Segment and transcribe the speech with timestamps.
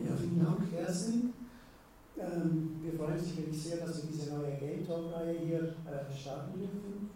[0.00, 1.32] Ja, vielen Dank, Kerstin.
[2.18, 6.58] Ähm, wir freuen uns wirklich sehr, dass wir diese neue Game Talk-Reihe hier äh, starten
[6.58, 7.10] dürfen.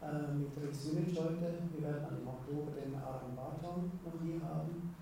[0.00, 1.52] Äh, mit Rex Unit heute.
[1.72, 4.94] Wir werden dann im Oktober den Aaron Barton noch hier haben.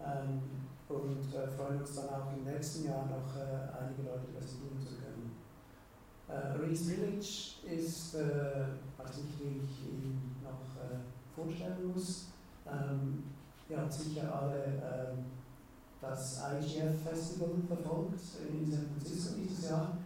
[0.00, 0.40] Ähm,
[0.88, 4.94] und äh, freuen uns dann auch im nächsten Jahr noch äh, einige Leute präsentieren zu
[4.96, 5.36] können.
[6.26, 8.64] Äh, Reese Village ist, äh,
[8.96, 10.96] weiß nicht, wie ich ihn noch äh,
[11.34, 12.28] vorstellen muss.
[12.66, 13.24] Ähm,
[13.68, 15.37] ihr habt sicher alle ähm,
[16.00, 19.98] das IGF Festival verfolgt in San Francisco dieses Jahr.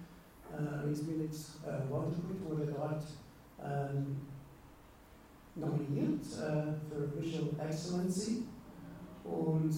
[0.53, 3.03] Äh, Reese Village äh, Wonderwood wurde dort
[3.63, 4.17] ähm,
[5.55, 8.45] nominiert äh, für Visual Excellency
[9.25, 9.75] und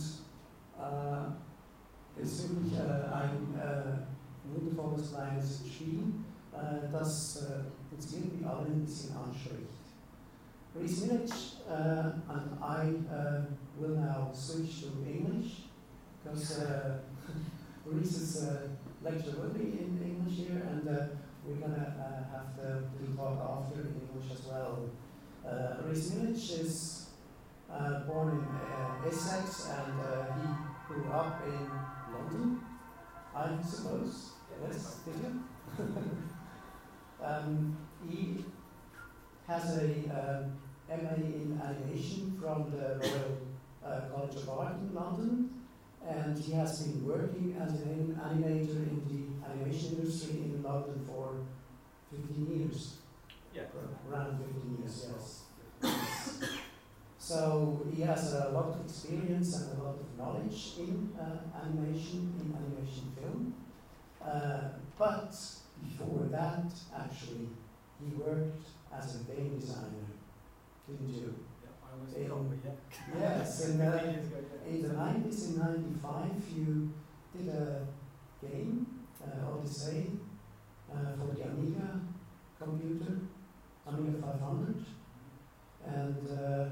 [0.78, 6.14] äh, ist wirklich äh, ein äh, wundervolles kleines Spiel,
[6.52, 7.46] äh, das
[7.90, 9.68] uns irgendwie alle ein bisschen anspricht.
[10.76, 11.32] Reese Village
[11.68, 13.04] and I
[13.78, 15.68] will now switch to English
[16.24, 16.98] because uh,
[17.84, 18.68] Reece's uh,
[19.02, 21.06] lecture will be in English here and uh,
[21.44, 24.88] we're going to uh, have the, talk after in English as well.
[25.46, 27.08] Uh, Reece Millidge is
[27.70, 31.70] uh, born in uh, Essex and uh, he grew up in
[32.14, 32.60] London,
[33.36, 34.32] I suppose.
[34.66, 35.84] Yes, did you?
[37.24, 37.76] um,
[38.08, 38.44] he
[39.46, 40.52] has a um,
[40.88, 45.63] MA in animation from the Royal College of Art in London,
[46.06, 51.36] and he has been working as an animator in the animation industry in London for
[52.10, 52.98] 15 years.
[53.54, 53.62] Yeah.
[54.10, 55.44] Around 15 years, yes.
[57.24, 62.34] So he has a lot of experience and a lot of knowledge in uh, animation,
[62.38, 63.54] in animation film.
[64.22, 64.68] Uh,
[64.98, 65.34] but
[65.82, 67.48] before that, actually,
[67.98, 70.04] he worked as a game designer,
[70.86, 71.34] didn't you?
[71.94, 73.20] Yeah, I was In- probably, yeah.
[73.20, 74.72] Yes, and uh, Years ago, yeah.
[74.74, 76.92] in the 90s, in 95, you
[77.36, 77.86] did a
[78.44, 78.86] game,
[79.22, 80.10] uh, Odyssey,
[80.92, 82.00] uh, for the Amiga
[82.60, 83.18] computer,
[83.86, 84.84] Amiga 500.
[85.86, 86.64] And uh,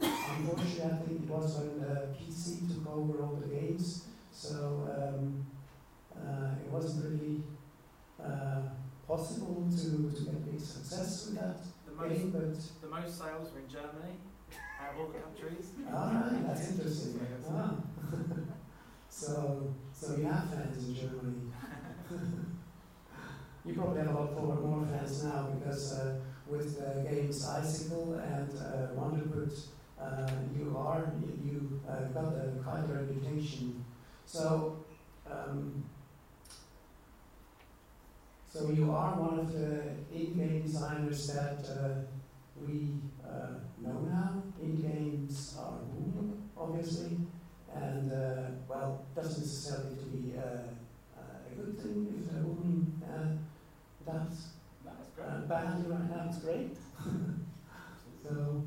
[0.00, 5.46] unfortunately, I think it was when the PC took over all the games, so um,
[6.16, 7.42] uh, it wasn't really
[8.22, 8.62] uh,
[9.06, 13.60] possible to, to get big success with that The game, but the most sales were
[13.60, 14.16] in Germany,
[14.90, 15.72] of the countries.
[15.92, 17.20] All right, that's interesting.
[17.48, 17.74] Ah.
[19.08, 21.52] so, so you have fans in Germany.
[23.64, 28.14] you probably have a lot more, more fans now because uh, with uh, games Icycle
[28.14, 28.88] and uh,
[30.00, 31.12] uh, you are
[31.44, 33.84] you uh, got a quite a reputation.
[34.24, 34.78] So.
[35.30, 35.84] Um,
[38.56, 39.82] so you are one of the
[40.14, 42.06] indie game designers that uh,
[42.66, 44.42] we uh, now.
[44.62, 47.18] Indie games are booming, obviously,
[47.74, 50.40] and uh, well, doesn't necessarily to be uh,
[51.16, 53.00] uh, a good thing if they're booming.
[53.02, 53.36] Uh,
[55.16, 55.26] great.
[55.26, 56.26] uh, bad right now.
[56.28, 56.76] It's great.
[58.22, 58.64] so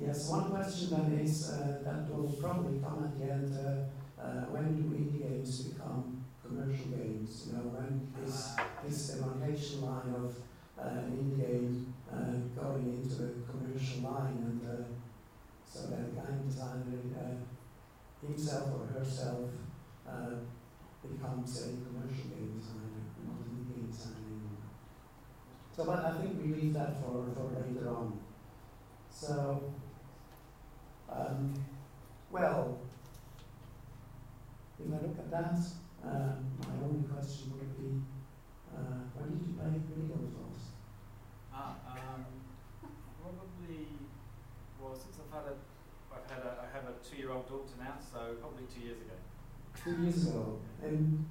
[0.00, 3.56] yes, one question then is uh, that will probably come at the end.
[3.56, 7.46] Uh, uh, when do indie games become commercial games?
[7.46, 8.50] You know, when is
[8.84, 10.34] this demarcation line of
[10.80, 14.84] uh, an uh, going into a commercial line, and uh,
[15.64, 17.36] so that the game designer
[18.26, 19.50] himself or herself
[21.02, 24.68] becomes a commercial game designer, not indie game designer anymore.
[25.74, 28.18] So, but I think we leave that for, for later on.
[29.10, 29.72] So,
[31.10, 31.54] um,
[32.30, 32.78] well,
[34.78, 35.58] if I look at that,
[36.04, 38.00] uh, my only question would be,
[38.74, 40.49] uh, why did you play video games?
[41.62, 42.24] Ah, um,
[43.20, 43.86] probably,
[44.80, 45.56] well, since I've had a,
[46.14, 49.16] I've had a, I have a two-year-old daughter now, so probably two years ago.
[49.84, 51.26] Two years ago, and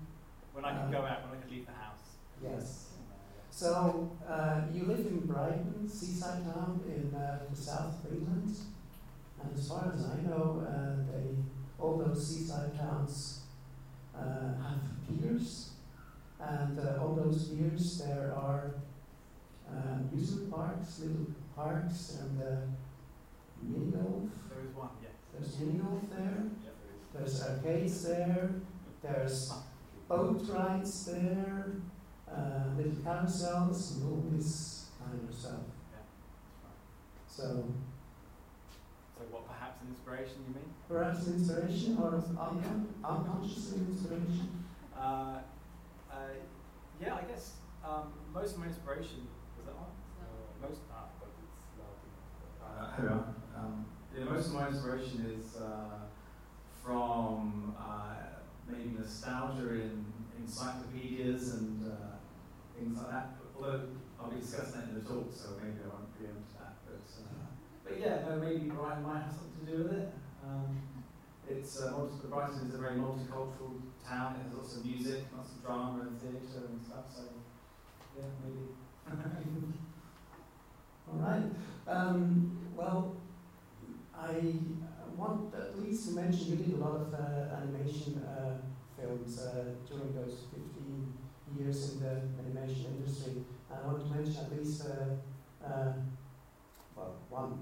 [0.54, 2.18] When I can Um, go out, when I can leave the house.
[2.44, 2.86] yes.
[3.52, 8.56] So uh, you live in Brighton, seaside town in uh, the south of England,
[9.42, 11.36] and as far as I know, uh, they
[11.80, 13.42] all those seaside towns
[14.16, 15.72] uh, have piers,
[16.40, 18.76] and uh, all those piers there are
[19.72, 22.56] uh, amusement parks, little parks, and uh,
[23.62, 24.30] mini golf.
[24.50, 25.10] There is one, yeah.
[25.34, 26.44] There's mini golf there.
[26.64, 26.72] Yeah,
[27.14, 27.40] there is.
[27.40, 28.50] There's arcades there.
[29.02, 29.54] There's
[30.08, 31.66] boat rides there,
[32.30, 35.54] uh, little carousels, and all this kind of stuff.
[35.92, 36.00] Yeah,
[36.64, 37.36] that's.
[37.36, 37.64] So
[39.18, 40.70] So what, perhaps an inspiration, you mean?
[40.90, 44.66] perhaps inspiration or uncon- unconsciously inspiration.
[44.98, 45.40] Uh,
[46.12, 46.16] uh,
[47.02, 47.54] yeah, I guess
[47.86, 49.28] um, most of my inspiration
[49.58, 49.92] was that one.
[50.20, 53.24] Uh, most ah, but it's loud.
[53.56, 53.60] Uh.
[53.60, 53.86] Um,
[54.16, 56.08] yeah, most of my inspiration is uh,
[56.84, 58.16] from uh,
[58.68, 60.06] maybe nostalgia in
[60.40, 62.18] encyclopedias and uh,
[62.78, 63.30] things like that.
[63.56, 63.82] Although
[64.20, 66.76] I'll be discussing that in the talk, so maybe I won't preempt that.
[66.88, 67.46] But, uh,
[67.84, 70.14] but yeah, no, maybe Brighton might have something to do with it.
[70.44, 70.80] Um,
[71.50, 74.36] it's uh, Brighton is a very multicultural town.
[74.40, 77.06] It has lots of music, lots of drama and theatre and stuff.
[77.16, 77.24] So
[78.18, 78.76] yeah, maybe.
[81.12, 81.44] All right.
[81.88, 83.16] Um, well,
[84.16, 84.36] I
[85.18, 88.58] want at least to mention you did a lot of uh, animation uh,
[89.00, 91.14] films uh, during those 15
[91.58, 93.44] years in the animation industry.
[93.72, 95.94] I want to mention at least uh, uh,
[96.96, 97.60] well one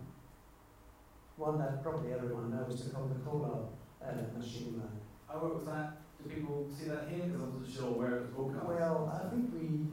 [1.37, 3.69] one that probably everyone knows, the Coca-Cola
[4.03, 4.81] uh, machine.
[5.29, 5.97] Oh, what was that?
[6.23, 7.25] Do people see that here?
[7.25, 8.65] Because I wasn't sure where it was broadcast.
[8.65, 9.85] Well, I think we.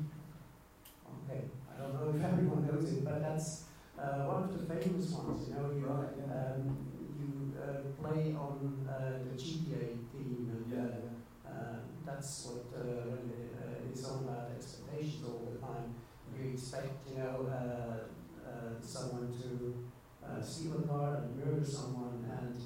[1.85, 3.65] Don't know if everyone knows it, but that's
[3.99, 5.49] uh, one of the famous ones.
[5.49, 6.57] You know, you Right, yeah.
[6.57, 6.77] um,
[7.19, 11.77] you uh, play on uh, the GTA theme, and Yeah, uh, uh,
[12.07, 15.95] that's what uh, uh, is on about expectations all the time.
[16.35, 18.09] You expect, you know, uh,
[18.49, 19.85] uh, someone to
[20.25, 22.57] uh, steal a car and murder someone, and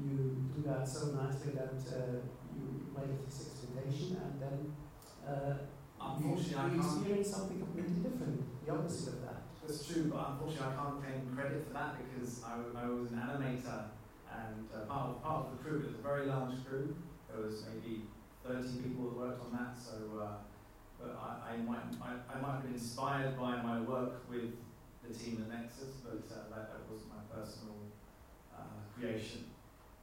[0.00, 0.16] you
[0.54, 2.18] do that so nicely that uh,
[2.56, 4.72] you play with this expectation, and then
[5.26, 5.54] uh,
[6.18, 6.96] you, Unfortunately, you can't.
[6.96, 9.42] experience something completely different, the opposite of that.
[9.66, 13.18] That's true, but unfortunately I can't claim credit for that because I, I was an
[13.18, 13.94] animator
[14.32, 16.96] and uh, part, of, part of the crew, it was a very large crew.
[17.30, 18.02] There was maybe
[18.46, 20.42] 30 people that worked on that, so uh,
[20.98, 24.54] but I, I, might, I, I might have been inspired by my work with
[25.02, 27.74] the team at Nexus, but uh, that, that wasn't my personal
[28.54, 29.46] uh, creation.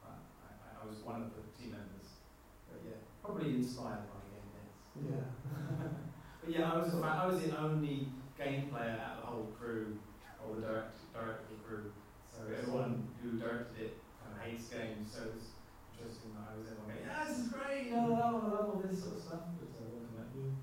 [0.04, 0.12] I,
[0.44, 2.20] I, I was one of the team members.
[2.68, 5.16] But yeah, probably inspired by the game, yes.
[5.16, 5.88] Yeah.
[6.42, 8.08] But yeah, I was, I was the only
[8.40, 10.00] game player out of the whole crew,
[10.40, 11.92] or the direct, director crew.
[12.32, 13.94] So everyone who directed it
[14.24, 15.52] kind of hates games, so it's
[16.00, 18.80] interesting that I was everyone going, yeah, this is great, I love, I love all
[18.80, 19.44] this sort of stuff.
[19.60, 20.56] But that do?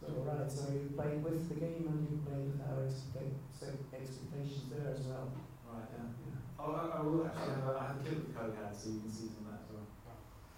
[0.00, 4.72] So right, so you played with the game and you played with our so expectations
[4.72, 5.28] there as well.
[5.68, 6.08] Right, yeah.
[6.08, 6.56] Yeah.
[6.56, 9.04] Oh, I, I will actually have a, I have a kid with Codehad, so you
[9.04, 9.84] can see some of that as well.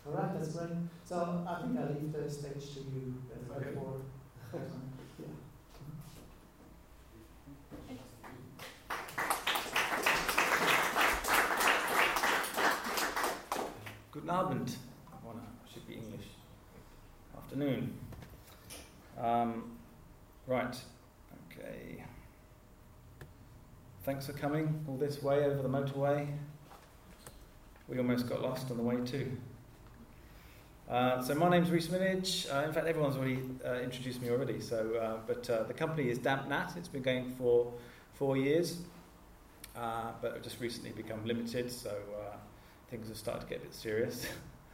[0.06, 0.70] All right, that's great.
[1.02, 3.18] So I think I'll leave the stage to you
[3.50, 3.74] Okay.
[3.74, 3.98] for.
[4.54, 5.26] yeah.
[14.12, 14.76] Guten Abend.
[15.22, 15.40] Wanna,
[15.70, 16.24] should be English.
[17.36, 17.92] Afternoon.
[19.20, 19.72] Um,
[20.46, 20.74] right.
[21.50, 22.02] Okay.
[24.04, 26.26] Thanks for coming all this way over the motorway.
[27.88, 29.36] We almost got lost on the way too.
[30.88, 32.50] Uh, so my name's Reece Millidge.
[32.50, 34.60] Uh, in fact, everyone's already uh, introduced me already.
[34.60, 36.72] So, uh, but uh, the company is Damp Gnat.
[36.78, 37.70] It's been going for
[38.14, 38.78] four years,
[39.76, 41.70] uh, but just recently become limited.
[41.70, 41.94] So
[42.92, 44.26] things have started to get a bit serious.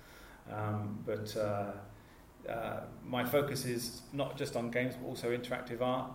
[0.52, 6.10] um, but uh, uh, my focus is not just on games, but also interactive art.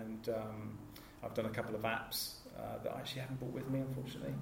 [0.00, 0.78] And um,
[1.22, 4.34] I've done a couple of apps uh, that I actually haven't brought with me, unfortunately.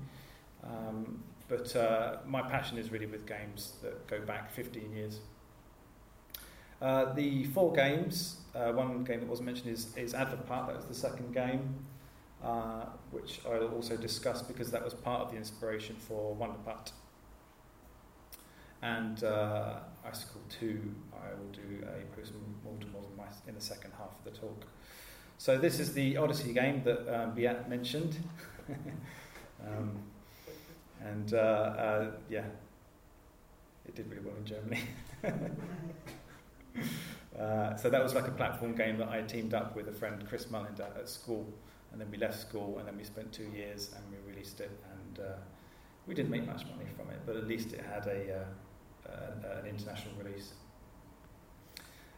[0.62, 5.20] Um, but uh, my passion is really with games that go back 15 years.
[6.82, 10.76] Uh, the four games, uh, one game that wasn't mentioned is, is Advent Park, that
[10.76, 11.74] was the second game,
[12.44, 16.90] uh, which I'll also discuss because that was part of the inspiration for Wonderputt.
[18.82, 22.32] And uh, Icycle 2, I will do a post
[22.64, 24.64] mortem on my, in the second half of the talk.
[25.38, 28.16] So, this is the Odyssey game that um, Beat mentioned.
[29.66, 30.02] um,
[31.00, 32.44] and uh, uh, yeah,
[33.86, 34.80] it did really well in Germany.
[37.38, 40.24] uh, so that was like a platform game that I teamed up with a friend,
[40.28, 41.46] Chris Mullinder, at school.
[41.92, 44.70] And then we left school, and then we spent two years, and we released it.
[44.92, 45.36] And uh,
[46.06, 48.44] we didn't make much money from it, but at least it had a, uh,
[49.06, 50.52] an international release.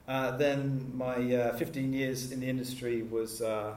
[0.07, 3.75] Uh, then my uh, 15 years in the industry was uh,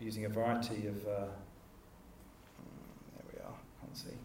[0.00, 0.96] using a variety of.
[1.06, 1.26] Uh,
[3.16, 4.16] there we are, can't see.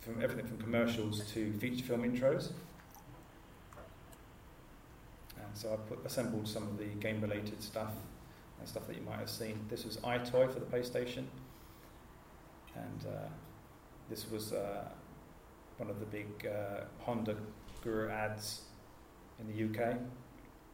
[0.00, 2.52] From everything from commercials to feature film intros.
[5.36, 7.92] And so I put, assembled some of the game related stuff
[8.58, 9.58] and stuff that you might have seen.
[9.68, 11.24] This was EyeToy for the PlayStation.
[12.74, 13.28] And uh,
[14.08, 14.84] this was uh,
[15.80, 17.34] one of the big uh, Honda
[17.82, 18.60] Guru ads
[19.40, 19.96] in the UK.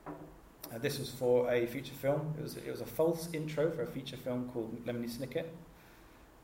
[0.06, 2.34] Uh, this was for a feature film.
[2.36, 5.46] It was, it was a false intro for a feature film called Lemony Snicket.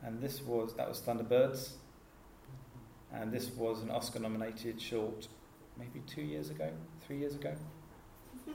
[0.04, 1.70] And this was that was Thunderbirds.
[3.12, 5.26] And this was an Oscar nominated short
[5.76, 6.70] maybe two years ago,
[7.04, 7.54] three years ago.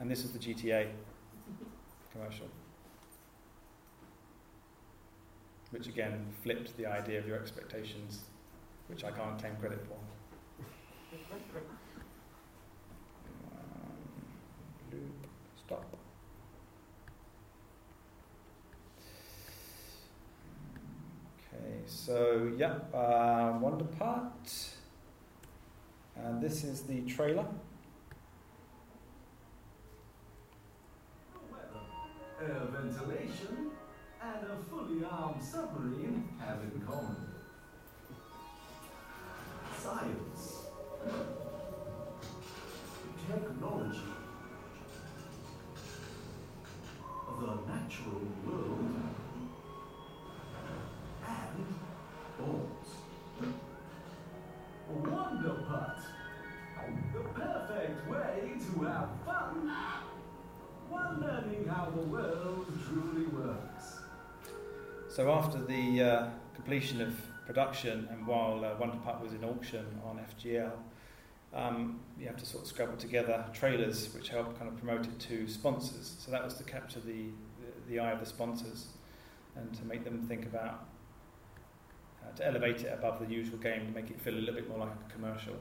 [0.00, 0.90] And this is the GTA
[2.12, 2.46] commercial.
[5.70, 8.20] Which again flipped the idea of your expectations,
[8.88, 9.96] which I can't claim credit for.
[14.90, 15.26] Loop,
[15.56, 15.96] stop.
[21.54, 24.74] Okay, so yeah, uh, Wonderputt.
[26.16, 27.46] And this is the trailer.
[32.40, 33.70] Air ventilation
[34.22, 37.37] and a fully armed submarine have in common.
[39.88, 40.66] Science.
[43.26, 43.98] Technology.
[47.26, 48.94] of The natural world.
[51.26, 51.64] And
[52.38, 52.90] bombs.
[54.88, 55.56] Wonder.
[57.14, 59.72] The perfect way to have fun
[60.90, 64.00] while learning how the world truly works.
[65.08, 67.14] So after the uh, completion of
[67.48, 70.70] production and while uh, Wonderputt was in auction on FGL,
[71.54, 75.18] um, you have to sort of scrabble together trailers which help kind of promote it
[75.18, 76.16] to sponsors.
[76.18, 78.88] So that was to capture the, the, the eye of the sponsors
[79.56, 80.88] and to make them think about,
[82.22, 84.68] uh, to elevate it above the usual game to make it feel a little bit
[84.68, 85.56] more like a commercial.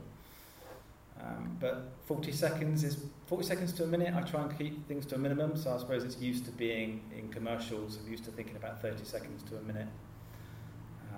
[1.22, 4.14] Um, but 40 seconds is 40 seconds to a minute.
[4.14, 7.02] I try and keep things to a minimum, so I suppose it's used to being
[7.18, 7.98] in commercials.
[7.98, 9.88] I'm used to thinking about 30 seconds to a minute.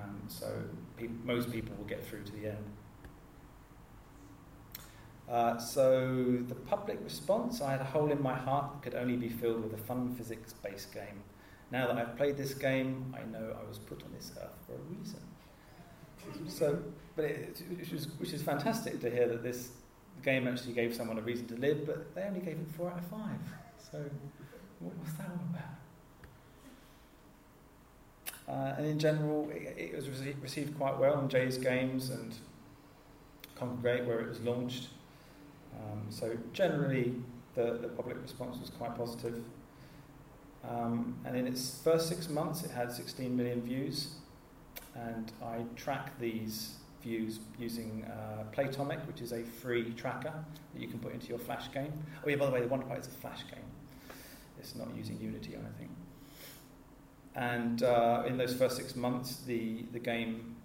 [0.09, 0.47] Um, so
[0.97, 2.65] pe- most people will get through to the end.
[5.29, 9.15] Uh, so the public response, I had a hole in my heart that could only
[9.15, 11.21] be filled with a fun physics-based game.
[11.71, 14.73] Now that I've played this game, I know I was put on this earth for
[14.73, 15.19] a reason.
[16.47, 16.81] So,
[17.15, 19.69] but it, which, was, which is fantastic to hear that this
[20.23, 22.97] game actually gave someone a reason to live, but they only gave it four out
[22.97, 23.39] of five.
[23.91, 24.03] So,
[24.79, 25.78] what was that all about?
[28.49, 32.35] Uh, and in general, it, it was rece- received quite well on Jay's Games and
[33.55, 34.87] Kongregate, where it was launched.
[35.75, 37.13] Um, so, generally,
[37.53, 39.43] the, the public response was quite positive.
[40.67, 44.15] Um, and in its first six months, it had 16 million views.
[44.95, 50.33] And I track these views using uh, Playtomic, which is a free tracker
[50.73, 51.93] that you can put into your Flash game.
[52.25, 53.63] Oh yeah, by the way, the Wonderputt is a Flash game.
[54.59, 55.88] It's not using Unity or anything.
[57.39, 60.57] And uh, in those first six months, the, the game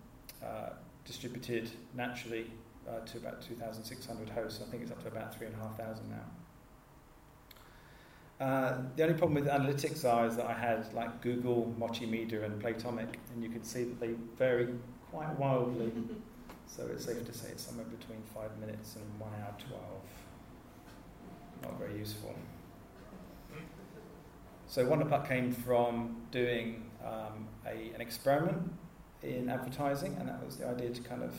[0.44, 0.70] uh,
[1.04, 2.50] distributed naturally
[2.88, 4.60] uh, to about 2,600 hosts.
[4.60, 6.16] I think it's up to about 3,500 now.
[8.44, 12.44] Uh, the only problem with analytics are is that I had like Google, Mochi Media,
[12.44, 14.74] and Playtomic, and you can see that they vary
[15.12, 15.92] quite wildly.
[16.66, 20.02] so it's safe to say it's somewhere between five minutes and one hour twelve.
[21.62, 22.34] Not very useful.
[24.74, 28.72] So Wonderputt came from doing um, a, an experiment
[29.22, 31.32] in advertising, and that was the idea to kind of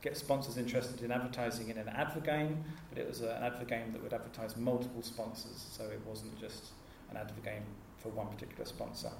[0.00, 3.68] get sponsors interested in advertising in an advert game, but it was a, an advert
[3.68, 6.68] game that would advertise multiple sponsors, so it wasn't just
[7.10, 7.64] an advert game
[7.98, 9.10] for one particular sponsor.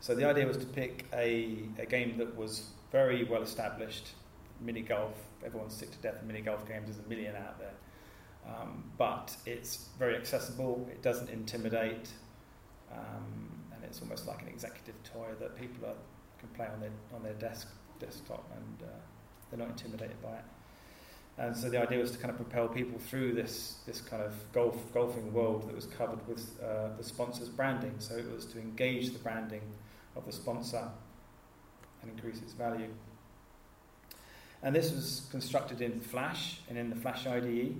[0.00, 4.14] So the idea was to pick a, a game that was very well established,
[4.60, 5.14] mini golf.
[5.46, 6.86] Everyone's sick to death of mini golf games.
[6.86, 7.74] There's a million out there,
[8.46, 10.86] um, but it's very accessible.
[10.90, 12.08] It doesn't intimidate,
[12.92, 15.94] um, and it's almost like an executive toy that people are,
[16.38, 17.68] can play on their on their desk
[18.00, 18.92] desktop, and uh,
[19.50, 20.44] they're not intimidated by it.
[21.38, 24.34] And so the idea was to kind of propel people through this this kind of
[24.52, 27.94] golf golfing world that was covered with uh, the sponsor's branding.
[27.98, 29.62] So it was to engage the branding
[30.16, 30.88] of the sponsor
[32.02, 32.88] and increase its value.
[34.62, 37.76] And this was constructed in Flash and in the Flash IDE.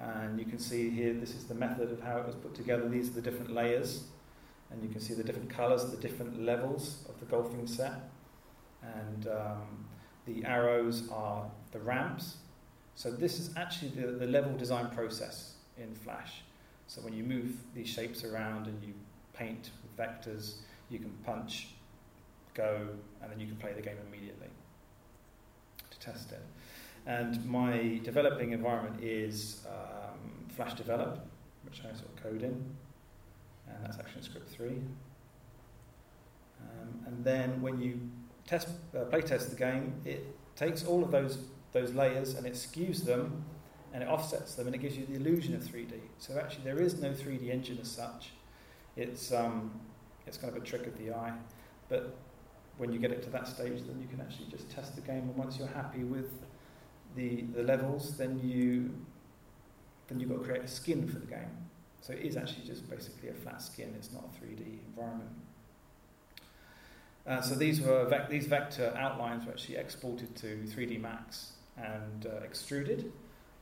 [0.00, 2.88] And you can see here, this is the method of how it was put together.
[2.88, 4.04] These are the different layers.
[4.70, 8.10] And you can see the different colours, the different levels of the golfing set.
[8.82, 9.86] And um,
[10.26, 12.36] the arrows are the ramps.
[12.94, 16.42] So this is actually the, the level design process in Flash.
[16.88, 18.94] So when you move these shapes around and you
[19.32, 20.56] paint with vectors,
[20.88, 21.68] you can punch,
[22.54, 22.88] go,
[23.22, 24.48] and then you can play the game immediately
[25.90, 26.42] to test it.
[27.06, 30.18] And my developing environment is um,
[30.56, 31.20] FlashDevelop,
[31.64, 32.64] which I sort of code in,
[33.68, 34.68] and that's ActionScript 3.
[36.60, 38.00] Um, and then when you
[38.46, 41.38] test, uh, play test the game, it takes all of those,
[41.72, 43.44] those layers and it skews them
[43.92, 45.92] and it offsets them and it gives you the illusion of 3D.
[46.18, 48.30] So actually there is no 3D engine as such.
[48.96, 49.78] It's, um,
[50.26, 51.34] it's kind of a trick of the eye.
[51.88, 52.16] But
[52.78, 55.20] when you get it to that stage, then you can actually just test the game.
[55.20, 56.30] And once you're happy with
[57.16, 58.94] the, the levels, then you
[60.08, 61.50] then you've got to create a skin for the game.
[62.00, 63.92] So it is actually just basically a flat skin.
[63.96, 65.30] It's not a 3D environment.
[67.26, 72.44] Uh, so these were these vector outlines were actually exported to 3D Max and uh,
[72.44, 73.12] extruded,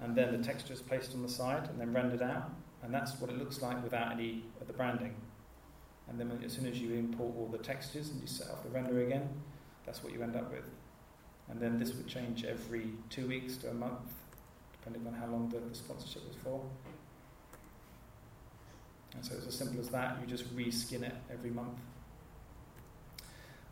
[0.01, 2.51] and then the texture is placed on the side and then rendered out,
[2.83, 5.15] and that's what it looks like without any of the branding.
[6.09, 8.69] And then as soon as you import all the textures and you set up the
[8.69, 9.31] render again,
[9.87, 10.65] that's what you end up with.
[11.51, 14.13] And then this would change every two weeks to a month,
[14.73, 16.61] depending on how long the, the sponsorship was for.
[19.15, 20.19] And so it's as simple as that.
[20.21, 21.79] You just reskin it every month.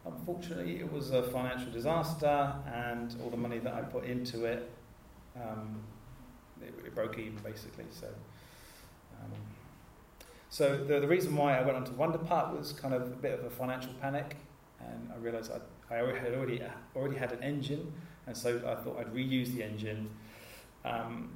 [0.05, 4.69] Unfortunately, it was a financial disaster, and all the money that I put into it,
[5.37, 5.81] um,
[6.61, 7.85] it, it, broke even basically.
[7.91, 8.09] So,
[9.23, 9.31] um,
[10.51, 13.39] so the, the reason why I went on to Wonderputt was kind of a bit
[13.39, 14.37] of a financial panic,
[14.91, 16.63] and I realised I, I had already
[16.97, 17.93] already had an engine,
[18.27, 20.11] and so I thought I'd reuse the engine.
[20.85, 21.31] Um,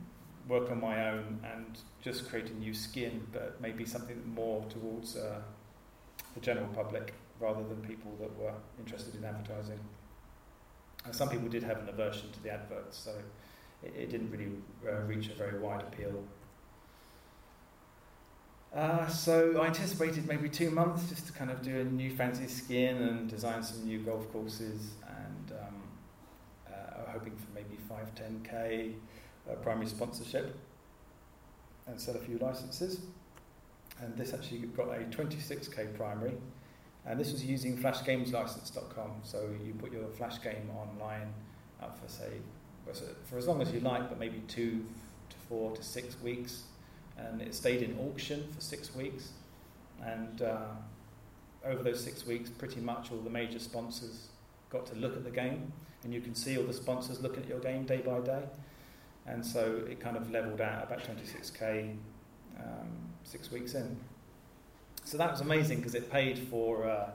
[0.49, 5.17] work on my own and just create a new skin, but maybe something more towards
[5.17, 5.41] uh,
[6.35, 9.79] the general public rather than people that were interested in advertising.
[11.05, 13.13] And some people did have an aversion to the adverts, so
[13.83, 14.51] it, it didn't really
[14.89, 16.25] uh, reach a very wide appeal.
[18.77, 22.47] Uh, so I anticipated maybe two months just to kind of do a new fancy
[22.47, 25.83] skin and design some new golf courses, and um,
[26.69, 28.93] uh, hoping for maybe 5, 10k
[29.51, 30.59] uh, primary sponsorship
[31.87, 33.01] and sell a few licenses.
[34.03, 36.35] And this actually got a 26k primary,
[37.07, 39.11] and this was using flashgameslicense.com.
[39.23, 41.33] So you put your flash game online
[41.83, 42.29] up for say
[43.25, 44.85] for as long as you like, but maybe two
[45.31, 46.65] to four to six weeks,
[47.19, 49.31] and it stayed in auction for six weeks.
[50.05, 50.69] And uh,
[51.65, 54.29] over those six weeks, pretty much all the major sponsors
[54.71, 55.73] got to look at the game,
[56.05, 58.43] and you can see all the sponsors looking at your game day by day
[59.27, 61.97] and so it kind of leveled out about 26k
[62.59, 62.89] um,
[63.25, 63.97] six weeks in.
[65.05, 67.11] So that was amazing because it paid for uh,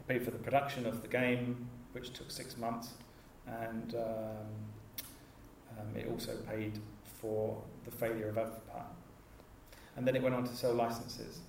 [0.00, 2.90] it paid for the production of the game, which took six months,
[3.46, 6.78] and um, um, it also paid
[7.20, 8.86] for the failure of Advopat.
[9.96, 11.40] And then it went on to sell licenses.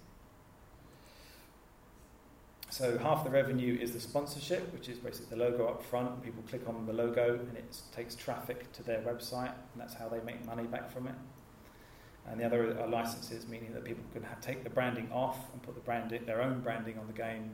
[2.72, 6.24] So half the revenue is the sponsorship, which is basically the logo up front.
[6.24, 10.08] People click on the logo and it takes traffic to their website, and that's how
[10.08, 11.16] they make money back from it.
[12.30, 15.62] And the other are licenses, meaning that people can have, take the branding off and
[15.62, 17.52] put the branding, their own branding on the game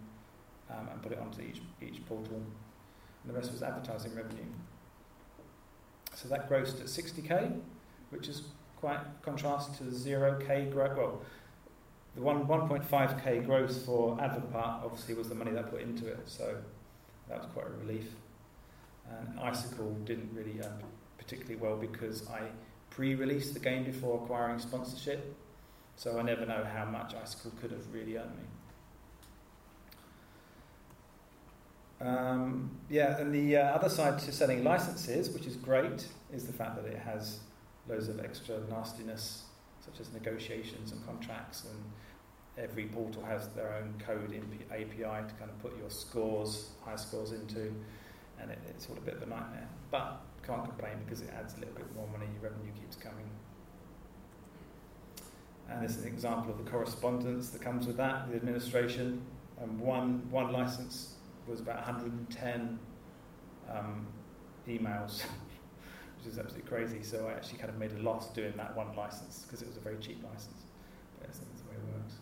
[0.70, 2.36] um, and put it onto each, each portal.
[2.36, 4.46] And the rest was advertising revenue.
[6.14, 7.60] So that grossed at 60k,
[8.12, 8.44] which is
[8.78, 10.98] quite contrast to 0k growth.
[10.98, 11.22] Well,
[12.16, 16.56] the one 1.5k growth for Advopat obviously was the money that put into it, so
[17.30, 18.08] that was quite a relief.
[19.10, 20.84] And Icycle didn't really earn
[21.18, 22.42] particularly well because I
[22.90, 25.36] pre-released the game before acquiring sponsorship,
[25.96, 28.44] so I never know how much Icycle could have really earned me.
[32.00, 36.54] Um, yeah, and the uh, other side to selling licenses, which is great, is the
[36.54, 37.40] fact that it has
[37.90, 39.44] loads of extra nastiness,
[39.80, 44.34] such as negotiations and contracts and every portal has their own code
[44.72, 47.72] API to kind of put your scores, high scores into,
[48.40, 49.68] and it, it's all a bit of a nightmare.
[49.92, 53.30] But can't complain because it adds a little bit more money, revenue keeps coming.
[55.70, 59.22] And this is an example of the correspondence that comes with that, the administration.
[59.62, 62.80] And one, one license was about 110
[63.70, 64.08] um,
[64.68, 65.24] emails,
[66.28, 67.04] which is absolutely crazy.
[67.04, 69.78] So I actually kind of made a loss doing that one license because it was
[69.78, 70.64] a very cheap license.
[71.20, 72.16] But that's the way it works.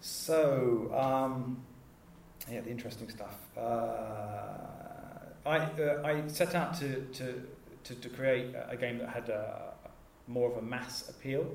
[0.00, 1.62] So, um,
[2.50, 3.36] yeah, the interesting stuff.
[3.56, 3.60] Uh,
[5.46, 7.42] I, uh, I set out to, to,
[7.84, 9.72] to, to, create a game that had a,
[10.28, 11.46] more of a mass appeal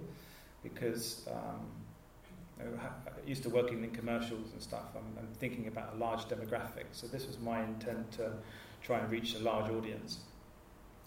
[0.63, 1.67] because um,
[3.27, 4.95] used to working in commercials and stuff.
[4.95, 6.85] I'm, I'm, thinking about a large demographic.
[6.91, 8.31] So this was my intent to
[8.81, 10.19] try and reach a large audience.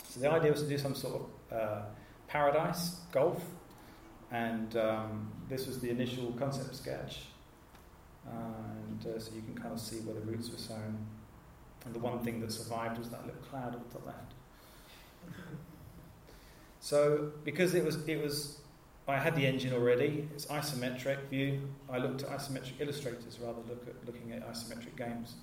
[0.08, 1.82] So the idea was to do some sort of uh,
[2.28, 3.42] paradise golf
[4.30, 7.20] and um, this was the initial concept sketch.
[8.26, 10.98] And uh, so you can kind of see where the roots were sown.
[11.84, 14.34] And the one thing that survived was that little cloud at the left.
[16.80, 18.58] So because it was it was
[19.06, 21.62] I had the engine already, it's isometric view.
[21.90, 25.34] I looked at isometric illustrators rather look at looking at isometric games.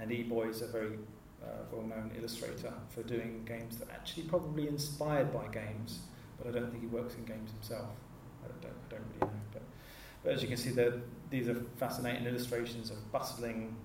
[0.00, 0.98] And eBoy is a very
[1.44, 6.00] uh, well-known illustrator for doing games that actually probably inspired by games,
[6.38, 7.88] but I don't think he works in games himself.
[8.44, 9.40] I don't, I don't really know.
[9.52, 9.62] But,
[10.22, 10.72] but as you can see,
[11.30, 13.76] these are fascinating illustrations of bustling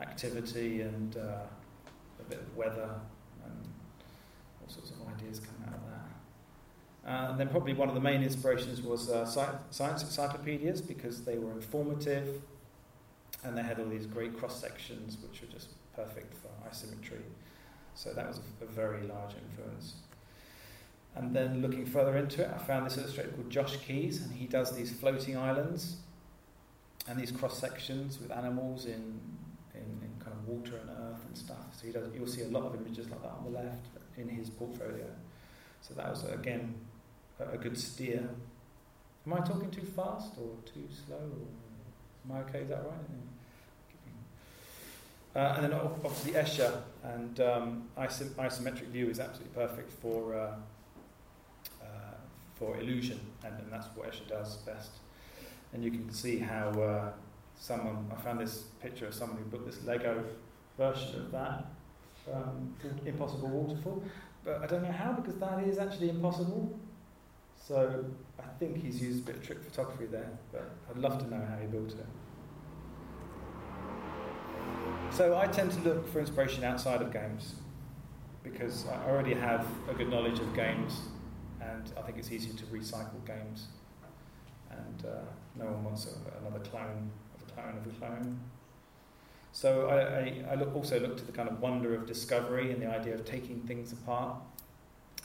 [0.00, 1.46] activity and uh,
[2.20, 2.90] a bit of weather
[3.44, 3.68] and
[4.60, 7.10] all sorts of ideas come out of that.
[7.10, 9.26] Uh, and then probably one of the main inspirations was uh,
[9.70, 12.42] science encyclopedias because they were informative
[13.44, 16.34] and they had all these great cross sections which were just perfect
[16.74, 17.22] isometry.
[17.94, 19.94] So that was a, very large influence.
[21.14, 24.46] And then looking further into it, I found this illustrator called Josh Keyes, and he
[24.46, 25.96] does these floating islands
[27.06, 29.20] and these cross sections with animals in,
[29.74, 31.66] in, in kind of water and earth and stuff.
[31.78, 34.28] So he does, you'll see a lot of images like that on the left in
[34.28, 35.06] his portfolio.
[35.82, 36.74] So that was again
[37.38, 38.28] a, good steer.
[39.26, 41.30] Am I talking too fast or too slow?
[42.24, 42.60] Am I okay?
[42.60, 42.94] Is that right?
[45.34, 50.54] Uh, and then obviously Escher and um, isom- isometric view is absolutely perfect for uh,
[51.82, 52.14] uh,
[52.54, 54.90] for illusion, and, and, that's what Escher does best.
[55.72, 57.10] And you can see how uh,
[57.58, 60.22] someone I found this picture of someone who built this Lego
[60.78, 61.66] version of that
[62.32, 64.04] um, Impossible Waterfall,
[64.44, 66.78] but I don't know how because that is actually impossible.
[67.56, 68.04] So
[68.38, 71.44] I think he's used a bit of trick photography there, but I'd love to know
[71.44, 72.06] how he built it.
[75.14, 77.54] So I tend to look for inspiration outside of games
[78.42, 81.02] because I already have a good knowledge of games
[81.60, 83.68] and I think it's easier to recycle games.
[84.72, 85.20] And uh,
[85.54, 86.08] no one wants
[86.40, 88.40] another clone of a clone of a clone.
[89.52, 92.82] So I, I, I look, also look to the kind of wonder of discovery and
[92.82, 94.34] the idea of taking things apart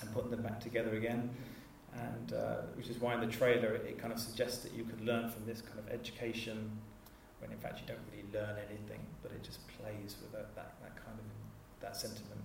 [0.02, 1.32] and putting them back together again.
[1.96, 4.84] And uh, which is why in the trailer it, it kind of suggests that you
[4.84, 6.70] could learn from this kind of education
[7.40, 10.74] when in fact you don't really learn anything, but it just plays with that, that,
[10.82, 11.26] that kind of
[11.82, 12.42] that sentiment.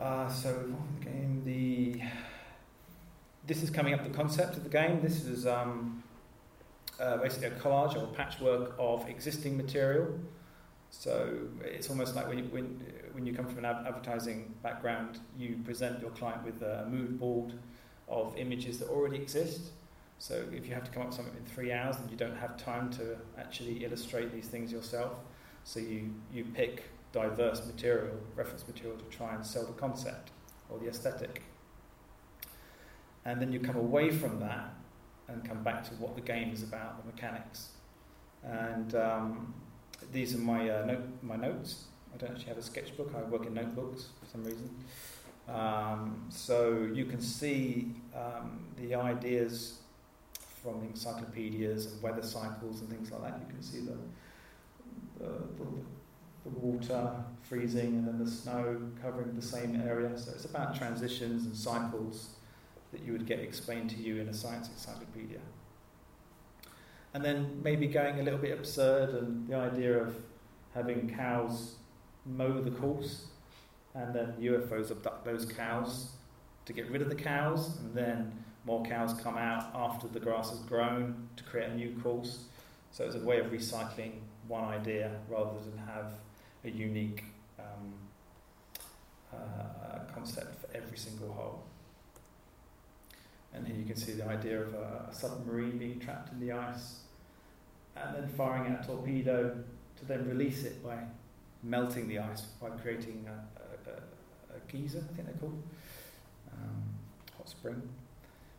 [0.00, 2.02] Uh, so the game, the
[3.46, 5.00] this is coming up the concept of the game.
[5.00, 6.02] This is um,
[7.00, 10.18] uh, basically a collage or a patchwork of existing material.
[10.90, 15.58] So it's almost like when you, when, when you come from an advertising background, you
[15.64, 17.54] present your client with a mood board
[18.08, 19.70] of images that already exist
[20.22, 22.36] so if you have to come up with something in three hours, then you don't
[22.36, 25.14] have time to actually illustrate these things yourself.
[25.64, 30.30] So you, you pick diverse material, reference material, to try and sell the concept
[30.70, 31.42] or the aesthetic.
[33.24, 34.72] And then you come away from that
[35.26, 37.70] and come back to what the game is about, the mechanics.
[38.44, 39.52] And um,
[40.12, 41.86] these are my, uh, note, my notes.
[42.14, 44.70] I don't actually have a sketchbook, I work in notebooks for some reason.
[45.48, 49.80] Um, so you can see um, the ideas
[50.62, 53.40] from encyclopedias and weather cycles and things like that.
[53.40, 53.98] You can see the,
[55.18, 55.66] the, the,
[56.44, 60.16] the water freezing and then the snow covering the same area.
[60.16, 62.30] So it's about transitions and cycles
[62.92, 65.40] that you would get explained to you in a science encyclopedia.
[67.14, 70.14] And then maybe going a little bit absurd and the idea of
[70.74, 71.76] having cows
[72.24, 73.26] mow the course
[73.94, 76.12] and then UFOs abduct those cows
[76.64, 80.50] to get rid of the cows and then more cows come out after the grass
[80.50, 82.44] has grown to create a new course.
[82.92, 84.12] So it's a way of recycling
[84.46, 86.12] one idea rather than have
[86.64, 87.24] a unique
[87.58, 87.94] um,
[89.32, 91.62] uh, concept for every single hole.
[93.54, 96.52] And here you can see the idea of a, a submarine being trapped in the
[96.52, 97.00] ice
[97.96, 99.56] and then firing out a torpedo
[99.98, 100.96] to then release it by
[101.62, 105.62] melting the ice by creating a, a, a, geyser, I think they're called,
[106.52, 106.82] um,
[107.36, 107.82] hot spring.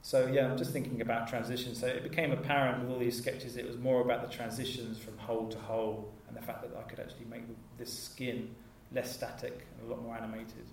[0.06, 1.80] So yeah, I'm just thinking about transitions.
[1.80, 5.18] So it became apparent with all these sketches, it was more about the transitions from
[5.18, 7.44] hole to hole, and the fact that I could actually make
[7.78, 8.54] this skin
[8.94, 10.66] less static and a lot more animated.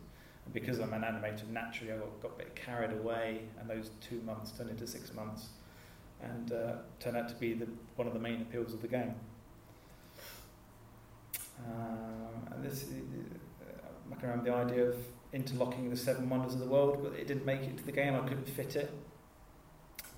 [0.44, 3.92] And because I'm an animator, naturally I got, got a bit carried away, and those
[4.00, 5.50] two months turned into six months,
[6.20, 9.14] and uh, turned out to be the, one of the main appeals of the game.
[11.56, 12.84] Uh, and this,
[13.62, 14.96] uh, I can remember the idea of
[15.32, 18.16] interlocking the seven wonders of the world, but it didn't make it to the game.
[18.16, 18.92] I couldn't fit it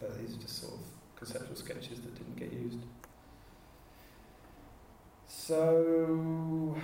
[0.09, 0.81] these are just sort of
[1.17, 2.79] conceptual sketches that didn't get used.
[5.29, 6.77] So,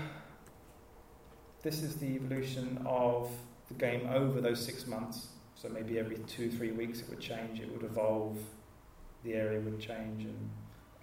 [1.63, 3.31] this is the evolution of
[3.69, 5.29] the game over those six months.
[5.55, 8.39] So, maybe every two, three weeks it would change, it would evolve,
[9.25, 10.51] the area would change, and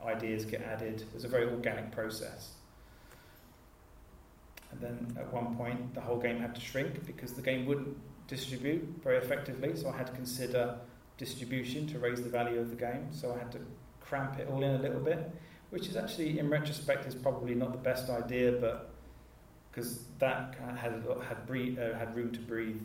[0.05, 1.01] ideas get added.
[1.01, 2.51] It was a very organic process.
[4.71, 7.95] And then at one point, the whole game had to shrink because the game wouldn't
[8.27, 10.77] distribute very effectively, so I had to consider
[11.17, 13.59] distribution to raise the value of the game, so I had to
[14.01, 15.31] cramp it all in a little bit,
[15.69, 18.91] which is actually, in retrospect, is probably not the best idea, but
[19.71, 22.81] because that had had, breathe, uh, had room to breathe,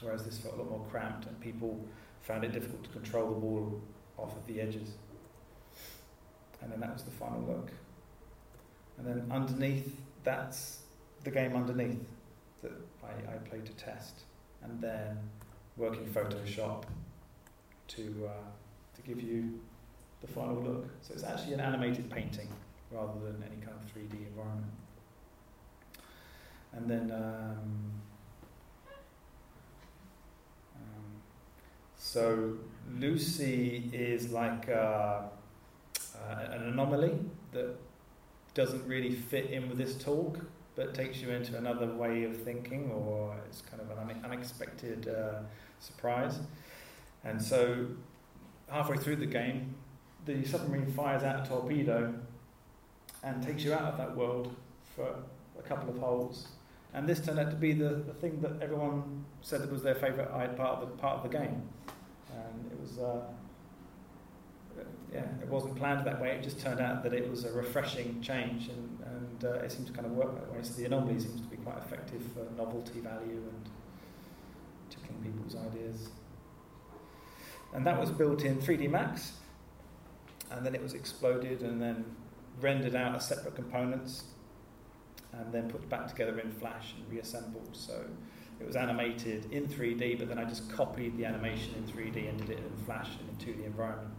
[0.00, 1.78] whereas this felt a lot more cramped, and people
[2.22, 3.80] found it difficult to control the wall
[4.16, 4.90] off of the edges.
[6.60, 7.70] And then that was the final look.
[8.98, 10.80] And then underneath, that's
[11.24, 12.04] the game underneath
[12.62, 12.72] that
[13.04, 14.14] I, I played to test.
[14.62, 15.18] And then
[15.78, 16.84] working Photoshop
[17.88, 19.60] to, uh, to give you
[20.20, 20.88] the final look.
[21.02, 22.48] So it's actually an animated painting
[22.90, 24.72] rather than any kind of 3D environment.
[26.72, 27.92] and then um,
[30.76, 31.04] um,
[31.96, 32.54] so
[32.98, 35.28] Lucy is like uh, uh,
[36.50, 37.18] an anomaly
[37.52, 37.76] that
[38.54, 40.38] doesn't really fit in with this talk,
[40.74, 45.40] but takes you into another way of thinking, or it's kind of an unexpected uh,
[45.80, 46.38] surprise.
[47.24, 47.86] And so,
[48.70, 49.74] halfway through the game,
[50.24, 52.14] the submarine fires out a torpedo
[53.22, 54.54] and takes you out of that world
[54.94, 55.14] for
[55.58, 56.48] a couple of holes.
[56.94, 59.94] And this turned out to be the, the thing that everyone said that was their
[59.94, 61.62] favourite part of the part of the game.
[62.32, 63.20] And it was, uh,
[65.12, 66.30] yeah, it wasn't planned that way.
[66.30, 69.86] It just turned out that it was a refreshing change, and, and uh, it seemed
[69.88, 70.58] to kind of work that way.
[70.62, 73.68] So the anomaly seems to be quite effective for novelty value and
[75.22, 76.08] people's ideas.
[77.74, 79.32] And that was built in 3D Max,
[80.50, 82.04] and then it was exploded and then
[82.60, 84.24] rendered out as separate components
[85.32, 87.68] and then put back together in Flash and reassembled.
[87.72, 88.04] So
[88.60, 92.38] it was animated in 3D, but then I just copied the animation in 3D and
[92.38, 94.14] did it in Flash in a 2D environment.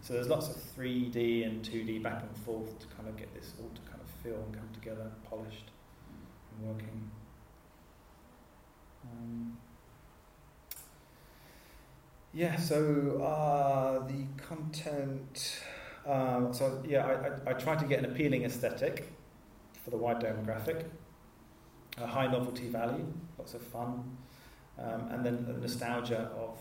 [0.00, 3.52] So there's lots of 3D and 2D back and forth to kind of get this
[3.60, 5.70] all to kind of feel and come together, polished
[6.50, 7.10] and working.
[9.04, 9.56] Um,
[12.32, 15.62] yeah, so uh, the content.
[16.06, 19.12] Um, so yeah, I, I, I tried to get an appealing aesthetic
[19.84, 20.84] for the wide demographic,
[21.98, 23.06] a high novelty value,
[23.38, 24.16] lots of fun,
[24.78, 26.58] um, and then the nostalgia of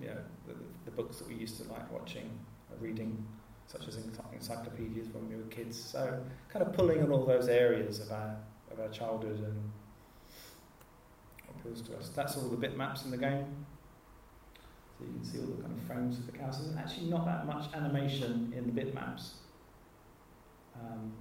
[0.00, 2.30] you know, the, the, books that we used to like watching,
[2.80, 3.24] reading,
[3.66, 3.98] such as
[4.32, 5.80] encyclopedias when we were kids.
[5.80, 8.36] So kind of pulling on all those areas of our
[8.72, 9.70] of our childhood and
[11.48, 12.08] appeals to us.
[12.08, 13.66] That's all the bitmaps in the game.
[15.06, 16.64] You can see all the kind of frames of the cows.
[16.64, 19.32] There's actually not that much animation in the bitmaps.
[20.74, 21.12] Um,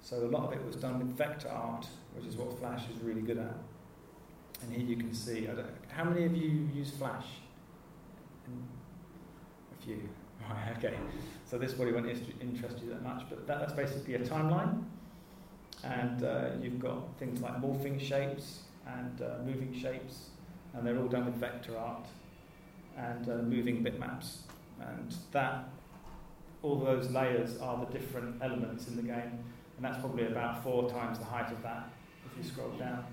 [0.00, 3.02] so a lot of it was done with vector art, which is what Flash is
[3.02, 3.56] really good at.
[4.62, 5.46] And here you can see,
[5.88, 7.26] how many of you use Flash?
[8.46, 10.08] A few.
[10.48, 10.96] Right, okay.
[11.44, 12.08] So this probably won't
[12.40, 14.82] interest you that much, but that, that's basically a timeline.
[15.84, 20.30] And uh, you've got things like morphing shapes and uh, moving shapes,
[20.78, 22.06] and they're all done with vector art
[22.96, 24.38] and uh, moving bitmaps.
[24.80, 25.68] And that,
[26.62, 29.44] all those layers are the different elements in the game
[29.78, 31.88] and that's probably about four times the height of that
[32.26, 33.04] if you scroll down.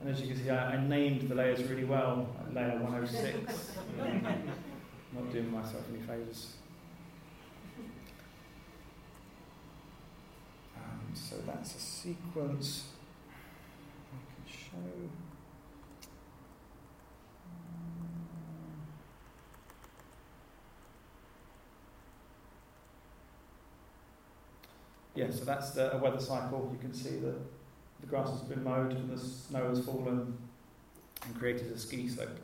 [0.00, 2.28] And as you can see, I, I named the layers really well.
[2.52, 3.72] Layer 106.
[5.12, 6.54] Not doing myself any favours.
[11.14, 12.84] So that's a sequence
[14.12, 15.10] I can show.
[25.14, 26.70] Yeah, so that's the, a weather cycle.
[26.72, 27.34] You can see that
[28.00, 30.36] the grass has been mowed and the snow has fallen
[31.24, 32.38] and created a ski slope.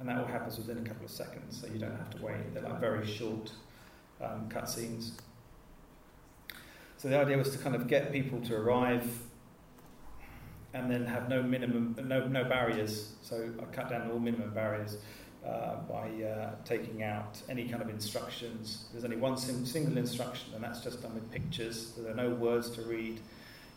[0.00, 2.54] And that all happens within a couple of seconds, so you don't have to wait.
[2.54, 3.50] They're like very short
[4.20, 5.12] um, cutscenes.
[6.96, 9.08] So the idea was to kind of get people to arrive
[10.74, 13.12] and then have no minimum, no, no barriers.
[13.22, 14.98] So I cut down all minimum barriers
[15.46, 18.86] uh, by uh, taking out any kind of instructions.
[18.92, 21.92] There's only one sim- single instruction, and that's just done with pictures.
[21.96, 23.20] There are no words to read.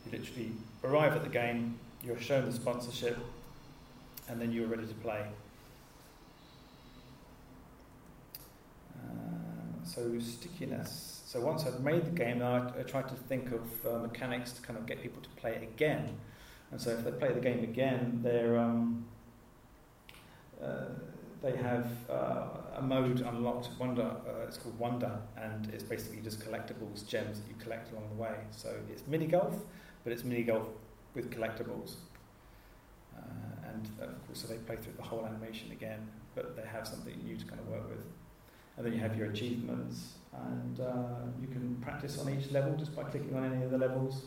[0.06, 0.52] You literally
[0.84, 3.18] arrive at the game, you're shown the sponsorship,
[4.28, 5.26] and then you're ready to play.
[8.98, 11.22] Uh, so stickiness.
[11.26, 14.62] So once I'd made the game, I, I tried to think of uh, mechanics to
[14.62, 16.18] kind of get people to play it again.
[16.72, 19.06] And so if they play the game again, they're um,
[20.62, 20.86] uh,
[21.42, 26.40] they have uh, a mode unlocked, Wonder, uh, it's called Wonder, and it's basically just
[26.40, 28.36] collectibles, gems that you collect along the way.
[28.52, 29.56] So it's mini golf,
[30.04, 30.68] but it's mini golf
[31.16, 31.96] with collectibles.
[33.18, 36.88] Uh, and of course, so they play through the whole animation again, but they have
[36.88, 38.06] something new to kind of work with.
[38.78, 42.96] And then you have your achievements, and uh, you can practice on each level just
[42.96, 44.26] by clicking on any of the levels.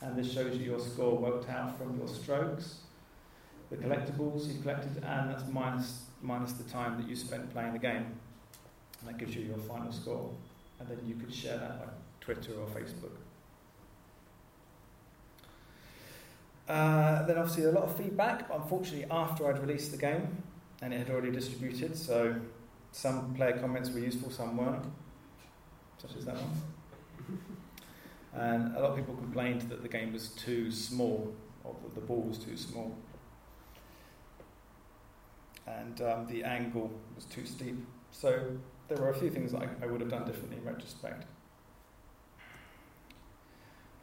[0.00, 2.78] And this shows you your score worked out from your strokes
[3.70, 7.78] the collectibles you've collected, and that's minus, minus the time that you spent playing the
[7.78, 8.06] game.
[9.00, 10.30] And that gives you your final score.
[10.78, 13.12] And then you could share that on Twitter or Facebook.
[16.68, 20.42] Uh, then obviously a lot of feedback, unfortunately after I'd released the game
[20.82, 22.36] and it had already distributed, so
[22.92, 24.84] some player comments were useful, some weren't,
[25.98, 27.40] such as that one.
[28.32, 32.00] And a lot of people complained that the game was too small, or that the
[32.00, 32.96] ball was too small
[35.66, 37.76] and um, the angle was too steep.
[38.10, 38.56] So
[38.88, 41.24] there were a few things I, I would have done differently in retrospect.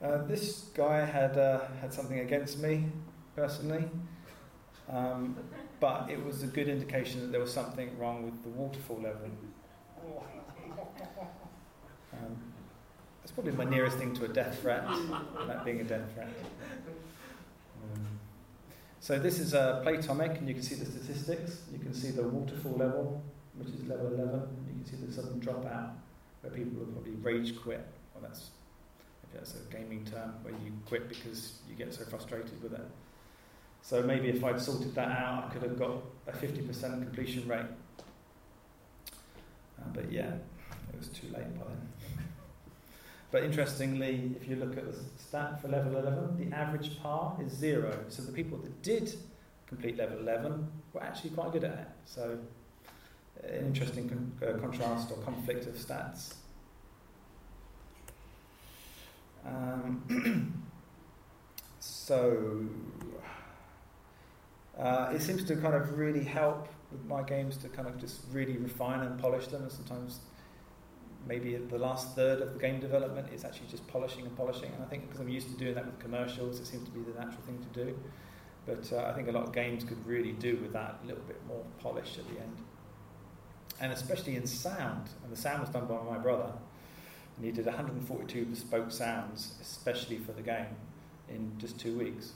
[0.01, 2.85] Uh, this guy had uh, had something against me
[3.35, 3.85] personally,
[4.89, 5.35] um,
[5.79, 9.29] but it was a good indication that there was something wrong with the waterfall level.
[12.13, 12.37] Um,
[13.21, 14.87] that's probably my nearest thing to a death threat,
[15.47, 16.29] that being a death threat.
[17.83, 18.16] Um,
[19.07, 21.61] so this is a Playtomic, and you can see the statistics.
[21.71, 23.23] You can see the waterfall level,
[23.55, 24.25] which is level 11.
[24.67, 25.91] You can see the sudden dropout,
[26.41, 27.87] where people have probably rage quit.
[28.13, 28.49] Well, that's
[29.23, 32.85] maybe that's a gaming term, where you quit because you get so frustrated with it.
[33.81, 37.61] So maybe if I'd sorted that out, I could have got a 50% completion rate.
[39.79, 40.33] Uh, but yeah,
[40.91, 41.87] it was too late by then.
[43.37, 47.53] But interestingly, if you look at the stat for level 11, the average par is
[47.53, 47.95] zero.
[48.07, 49.13] So the people that did
[49.67, 51.87] complete level 11 were actually quite good at it.
[52.05, 52.39] So
[53.43, 56.33] an interesting con- uh, contrast or conflict of stats.
[59.45, 60.63] Um,
[61.79, 62.65] so
[64.79, 68.21] uh, it seems to kind of really help with my games to kind of just
[68.31, 70.21] really refine and polish them, and sometimes
[71.27, 74.71] maybe the last third of the game development is actually just polishing and polishing.
[74.73, 77.01] And I think because I'm used to doing that with commercials, it seems to be
[77.01, 77.99] the natural thing to do.
[78.65, 81.39] But uh, I think a lot of games could really do with that little bit
[81.47, 82.57] more polish at the end.
[83.79, 86.51] And especially in sound, and the sound was done by my brother,
[87.35, 90.75] and he did 142 bespoke sounds, especially for the game,
[91.29, 92.33] in just two weeks.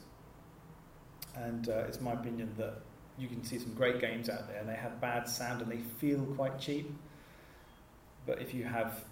[1.35, 2.75] And uh, it's my opinion that
[3.17, 5.79] you can see some great games out there, and they have bad sound and they
[5.99, 6.91] feel quite cheap
[8.25, 9.03] but if you have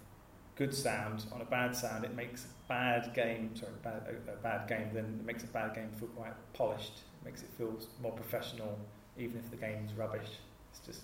[0.55, 4.67] good sound on a bad sound, it makes a bad game, sorry, bad, a, bad
[4.67, 6.99] game, then it makes a bad game feel quite polished.
[7.21, 8.77] It makes it feel more professional,
[9.17, 10.29] even if the game's rubbish.
[10.71, 11.03] It's just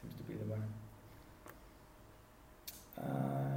[0.00, 0.58] seems to be the way.
[2.98, 3.54] Uh,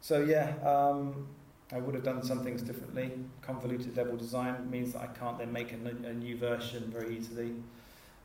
[0.00, 1.28] so yeah, um,
[1.72, 3.12] I would have done some things differently.
[3.42, 7.52] Convoluted level design means that I can't then make a new version very easily.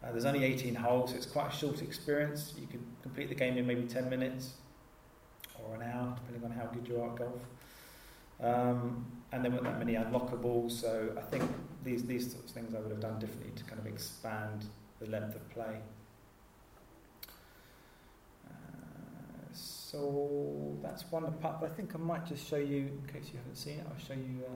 [0.06, 2.54] Uh, there's only 18 holes, so it's quite a short experience.
[2.60, 4.54] You can complete the game in maybe 10 minutes
[5.64, 7.42] or an hour, depending on how good you are at golf.
[8.42, 11.44] Um, and there weren't that many unlockables, so I think
[11.84, 14.66] these, these sorts of things I would have done differently to kind of expand
[15.00, 15.80] the length of play.
[18.48, 18.52] Uh,
[19.54, 23.32] so that's one of part, but I think I might just show you, in case
[23.32, 24.44] you haven't seen it, I'll show you.
[24.46, 24.52] Uh,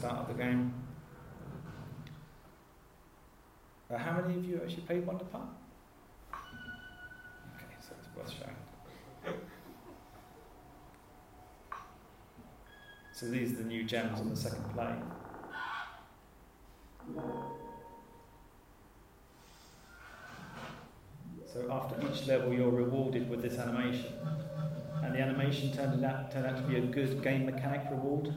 [0.00, 0.72] start of the game.
[3.92, 5.46] Uh, how many of you actually played Wonderputt?
[7.54, 9.36] Okay, so it's worth showing.
[13.12, 15.02] So these are the new gems on the second plane.
[21.52, 24.12] So after each level, you're rewarded with this animation,
[25.02, 28.34] and the animation turned out turned out to be a good game mechanic reward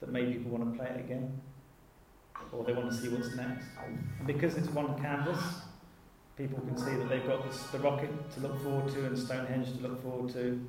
[0.00, 1.40] that made people want to play it again
[2.56, 3.66] or they want to see what's next.
[3.84, 5.38] And because it's one canvas,
[6.36, 9.72] people can see that they've got this, the rocket to look forward to and Stonehenge
[9.76, 10.66] to look forward to.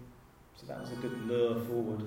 [0.55, 2.03] So that was a good lure forward.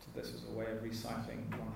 [0.00, 1.72] So this is a way of recycling one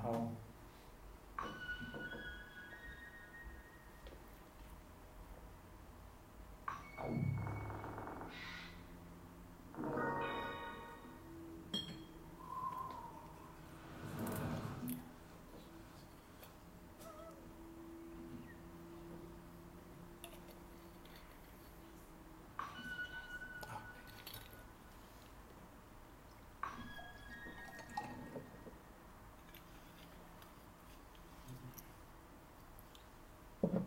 [33.72, 33.82] hole.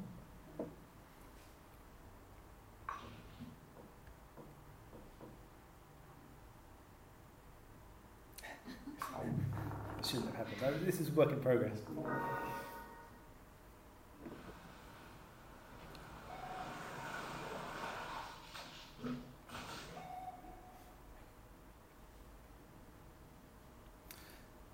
[10.03, 10.85] shouldn't have happened.
[10.85, 11.77] This is work in progress.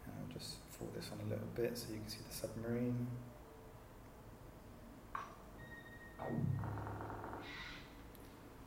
[0.07, 3.07] I'll just forward this on a little bit so you can see the submarine.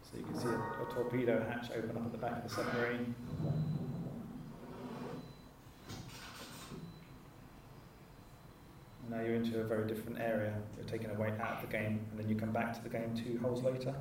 [0.03, 2.42] So you can see a, a top torpedo hatch open up at the back of
[2.42, 3.14] the submarine.
[9.09, 10.55] Now you're into a very different area.
[10.76, 13.14] You're taken away out of the game, and then you come back to the game
[13.16, 13.94] two holes later.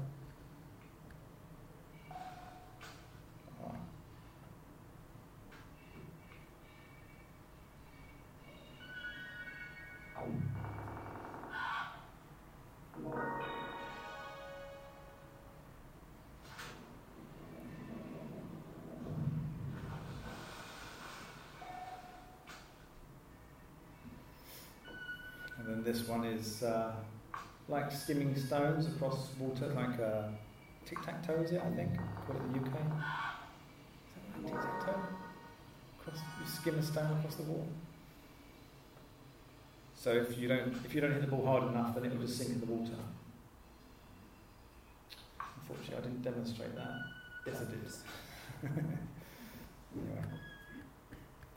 [26.00, 26.94] This one is uh,
[27.68, 30.32] like skimming stones across water, like a
[30.86, 31.62] tic tac toe, is it?
[31.62, 31.90] I think
[32.26, 32.80] call it the UK.
[34.46, 35.02] Is that tic tac toe?
[36.08, 37.68] You skim a stone across the wall.
[39.94, 42.26] So if you don't if you don't hit the ball hard enough, then it will
[42.26, 42.96] just sink in the water.
[45.60, 46.98] Unfortunately, I didn't demonstrate that.
[47.46, 48.72] Yes, I did.
[49.98, 50.22] anyway,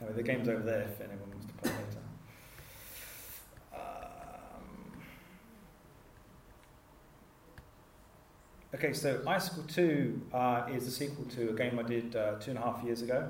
[0.01, 2.03] anyway, the game's over there if anyone wants to play later.
[3.75, 4.13] Um,
[8.73, 12.51] okay, so Icycle 2 uh, is a sequel to a game I did uh, two
[12.51, 13.29] and a half years ago.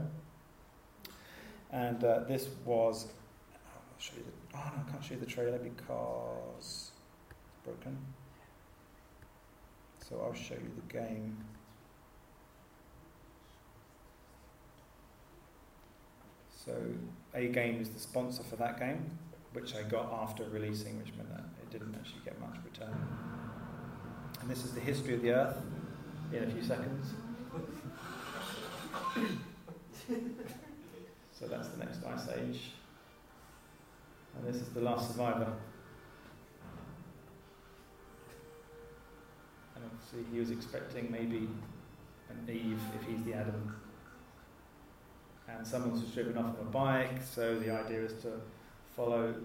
[1.72, 3.08] And uh, this was.
[3.54, 6.92] I'll you the, oh, no, I can't show you the trailer because
[7.30, 7.98] it's broken.
[10.08, 11.38] So I'll show you the game.
[16.66, 16.74] So,
[17.34, 19.20] A Game is the sponsor for that game
[19.54, 23.33] which I got after releasing, which meant that it didn't actually get much return.
[24.44, 25.56] And this is the history of the Earth
[26.34, 27.14] in a few seconds.
[31.32, 32.72] so that's the next ice age.
[34.36, 35.48] And this is the last survivor.
[39.76, 41.48] And obviously he was expecting maybe
[42.30, 43.78] an Eve if he's the Adam.
[45.48, 48.42] And someone was driven off on a bike, so the idea is to
[48.94, 49.36] follow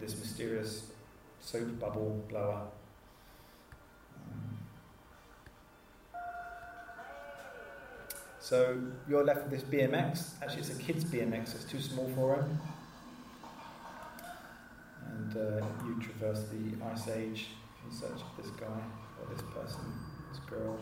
[0.00, 0.92] this mysterious
[1.40, 2.62] soap bubble blower.
[8.50, 8.76] So
[9.08, 10.32] you're left with this BMX.
[10.42, 11.54] Actually, it's a kid's BMX.
[11.54, 12.60] It's too small for him.
[15.06, 17.46] And uh, you traverse the ice age
[17.86, 19.84] in search of this guy or this person,
[20.32, 20.76] this girl.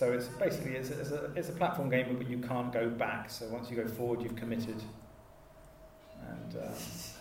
[0.00, 2.88] So it's basically it's a, it's a, it's a platform game, but you can't go
[2.88, 3.28] back.
[3.28, 4.82] So once you go forward, you've committed.
[6.26, 7.18] And um, if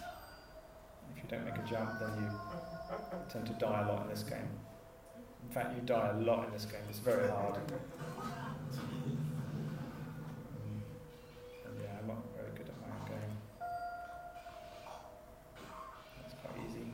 [1.18, 2.32] you don't make a jump, then you
[3.30, 4.48] tend to die a lot in this game.
[5.44, 6.80] In fact, you die a lot in this game.
[6.90, 7.60] It's very hard.
[11.84, 13.34] Yeah, I'm not very good at my game.
[16.42, 16.86] Quite easy.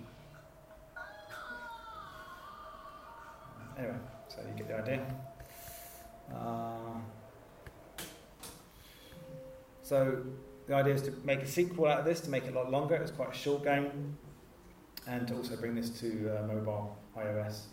[3.77, 5.24] Anyway, so you get the idea.
[9.85, 10.17] So
[10.65, 12.71] the idea is to make a sequel out of this, to make it a lot
[12.71, 12.95] longer.
[12.95, 14.17] It's quite a short game,
[15.07, 17.65] and to also bring this to uh, mobile iOS.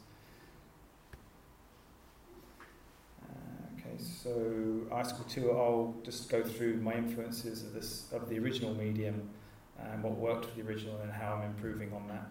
[3.23, 8.39] Uh, okay, so Icycle 2, I'll just go through my influences of this of the
[8.39, 9.31] original medium
[9.81, 12.31] and what worked for the original and how I'm improving on that.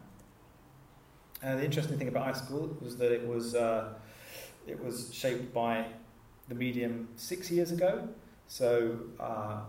[1.41, 3.93] And the interesting thing about Icycle was that it was uh,
[4.67, 5.87] it was shaped by
[6.49, 8.07] the medium six years ago.
[8.51, 9.61] So uh,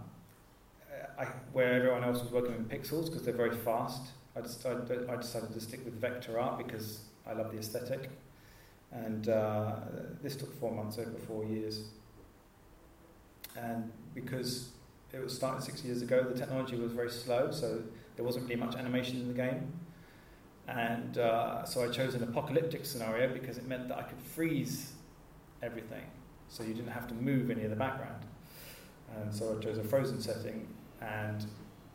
[1.16, 5.14] I, where everyone else was working with pixels because they're very fast, I decided, I
[5.14, 8.10] decided to stick with vector art because I love the aesthetic.
[8.90, 9.76] And uh,
[10.20, 11.84] this took four months over four years.
[13.56, 14.70] And because
[15.12, 17.84] it was started six years ago, the technology was very slow, so
[18.16, 19.72] there wasn't really much animation in the game.
[20.66, 24.94] And uh, so I chose an apocalyptic scenario because it meant that I could freeze
[25.62, 26.06] everything
[26.48, 28.24] so you didn't have to move any of the background.
[29.16, 30.66] And so I chose a frozen setting,
[31.00, 31.44] and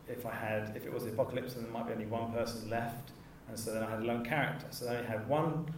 [0.08, 2.70] if I had, if it was the apocalypse, then there might be only one person
[2.70, 3.12] left,
[3.48, 4.68] and so then I had a lone character.
[4.70, 5.74] So I only had one,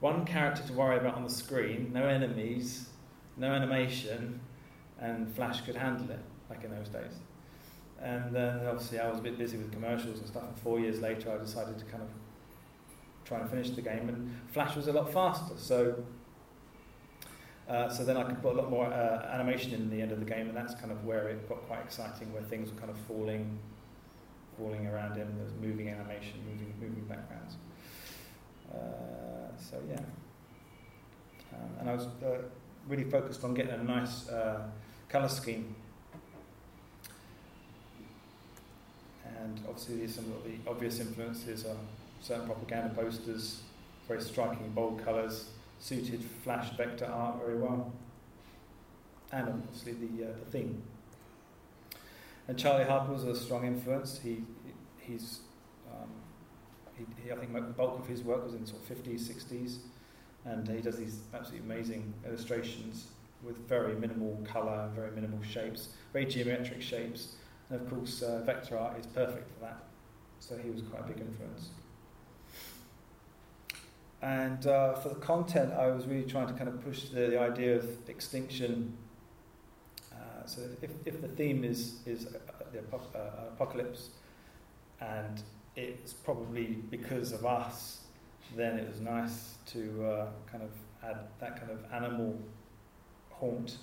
[0.00, 2.88] one character to worry about on the screen, no enemies,
[3.36, 4.40] no animation,
[5.00, 7.20] and Flash could handle it, like in those days.
[8.02, 11.00] And then obviously I was a bit busy with commercials and stuff, and four years
[11.00, 12.08] later I decided to kind of
[13.24, 16.02] try and finish the game, and Flash was a lot faster, so
[17.70, 20.18] uh, so then I could put a lot more uh, animation in the end of
[20.18, 22.90] the game, and that's kind of where it got quite exciting, where things were kind
[22.90, 23.60] of falling,
[24.58, 25.32] falling around him.
[25.36, 27.54] There was moving animation, moving, moving backgrounds.
[28.74, 30.00] Uh, so yeah,
[31.52, 32.42] um, and I was uh,
[32.88, 34.62] really focused on getting a nice uh,
[35.08, 35.76] color scheme.
[39.24, 41.76] And obviously, some of the obvious influences are
[42.20, 43.60] certain propaganda posters,
[44.08, 45.50] very striking bold colors,
[45.80, 47.92] suited flash vector art very well,
[49.32, 50.82] and obviously the, uh, the theme.
[52.46, 54.20] And Charlie Harper was a strong influence.
[54.22, 54.44] He,
[54.98, 55.40] he's,
[55.90, 56.10] um,
[56.96, 59.78] he, he, I think the bulk of his work was in sort of 50s, 60s,
[60.44, 63.06] and he does these absolutely amazing illustrations
[63.42, 67.36] with very minimal colour, very minimal shapes, very geometric shapes.
[67.70, 69.84] And of course, uh, vector art is perfect for that.
[70.40, 71.70] So he was quite a big influence.
[74.22, 77.40] And uh, for the content, I was really trying to kind of push the, the
[77.40, 78.96] idea of extinction.
[80.12, 82.38] Uh, so if, if the theme is, is uh,
[82.72, 84.10] the uh, apocalypse,
[85.00, 85.42] and
[85.74, 88.00] it's probably because of us,
[88.56, 90.70] then it was nice to uh, kind of
[91.02, 92.38] add that kind of animal
[93.30, 93.78] haunt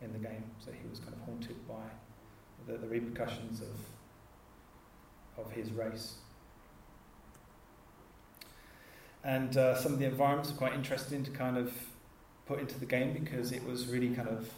[0.00, 0.44] in the game.
[0.64, 1.74] So he was kind of haunted by
[2.66, 6.14] the, the repercussions of, of his race.
[9.24, 11.72] And uh, some of the environments are quite interesting to kind of
[12.46, 14.50] put into the game because it was really kind of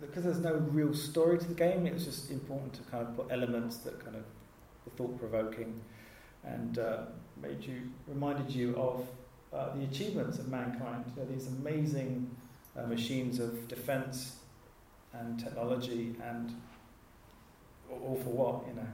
[0.00, 1.86] because there's no real story to the game.
[1.86, 4.24] It was just important to kind of put elements that kind of
[4.84, 5.80] were thought provoking
[6.44, 7.02] and uh,
[7.40, 9.06] made you reminded you of
[9.52, 11.04] uh, the achievements of mankind.
[11.08, 12.34] You know, these amazing
[12.76, 14.36] uh, machines of defence
[15.12, 16.54] and technology, and
[17.90, 18.88] all for what, you know.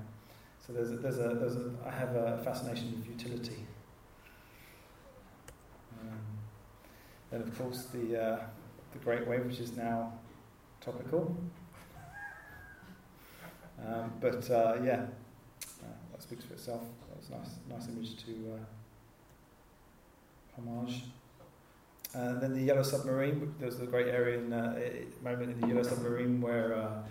[0.67, 3.65] So there's a, there's a, there's a I have a fascination with utility.
[6.01, 6.19] Um,
[7.31, 8.39] then of course the uh,
[8.93, 10.13] the Great Wave, which is now
[10.81, 11.37] topical.
[13.85, 15.07] Um, but uh, yeah,
[15.83, 16.83] uh, that speaks for itself.
[17.09, 18.59] That was a nice, nice image to uh,
[20.57, 21.05] homage.
[22.15, 24.79] And then the Yellow Submarine, there's a great area in uh,
[25.23, 27.03] moment in the Yellow Submarine where uh,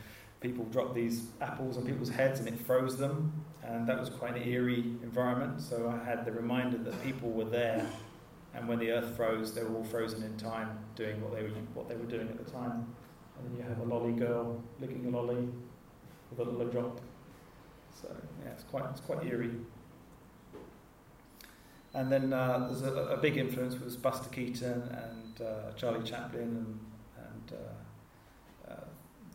[0.41, 4.35] people dropped these apples on people's heads and it froze them, and that was quite
[4.35, 5.61] an eerie environment.
[5.61, 7.85] So I had the reminder that people were there,
[8.55, 11.49] and when the Earth froze, they were all frozen in time, doing what they were
[11.73, 12.87] what they were doing at the time.
[13.37, 15.49] And then you have a lolly girl licking a lolly
[16.29, 17.01] with a little drop.
[18.01, 18.09] So
[18.43, 19.51] yeah, it's quite it's quite eerie.
[21.93, 26.41] And then uh, there's a, a, big influence was Buster Keaton and uh, Charlie Chaplin
[26.41, 26.79] and,
[27.17, 28.83] and uh, uh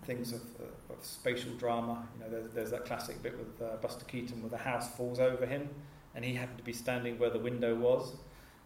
[0.04, 2.06] things of, uh, of, spatial drama.
[2.14, 5.18] You know, there's, there's that classic bit with uh, Buster Keaton where the house falls
[5.18, 5.70] over him
[6.14, 8.12] and he happened to be standing where the window was.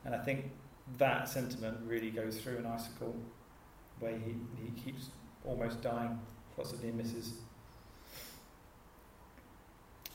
[0.05, 0.51] And I think
[0.99, 3.15] that sentiment really goes through an Icycle
[4.01, 5.09] where he, he keeps
[5.45, 6.19] almost dying,
[6.83, 7.35] near misses.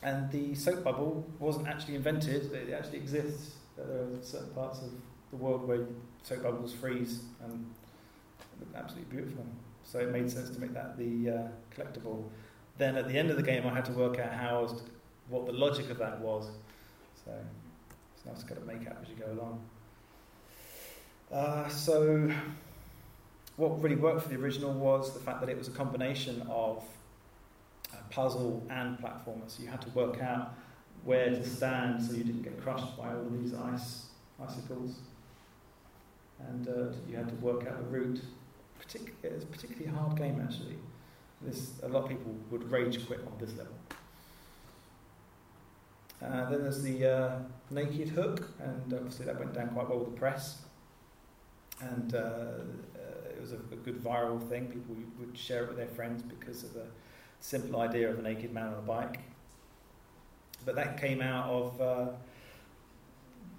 [0.02, 4.90] And the soap bubble wasn't actually invented, it actually exists there are certain parts of
[5.30, 5.86] the world where
[6.22, 7.66] soap bubbles freeze and
[8.58, 9.44] look absolutely beautiful.
[9.84, 12.24] So it made sense to make that the uh, collectible.
[12.78, 14.76] Then at the end of the game, I had to work out how
[15.28, 16.50] what the logic of that was.
[17.24, 17.32] So
[18.14, 19.62] it's nice to kind of make out as you go along.
[21.32, 22.30] Uh, so
[23.56, 26.82] what really worked for the original was the fact that it was a combination of
[28.10, 29.48] puzzle and platformer.
[29.48, 30.54] So you had to work out
[31.04, 34.06] where to stand so you didn't get crushed by all these ice
[34.42, 34.98] icicles.
[36.48, 38.20] And uh, you had to work out the route.
[38.80, 40.76] Partic- it's a particularly hard game, actually.
[41.42, 43.74] This, a lot of people would rage quit on this level.
[46.22, 47.38] Uh, then there's the uh,
[47.70, 50.62] naked hook, and obviously that went down quite well with the press.
[51.80, 54.66] And uh, uh, it was a, good viral thing.
[54.66, 56.84] People would share it with their friends because of the
[57.40, 59.20] simple idea of a naked man on a bike.
[60.66, 62.06] But that came out of uh,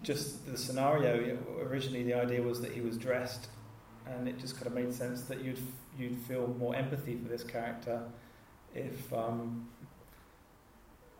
[0.04, 1.38] just the scenario.
[1.62, 3.48] Originally, the idea was that he was dressed,
[4.06, 5.60] and it just kind of made sense that you'd
[5.98, 8.04] you'd feel more empathy for this character
[8.76, 9.12] if.
[9.12, 9.68] Um,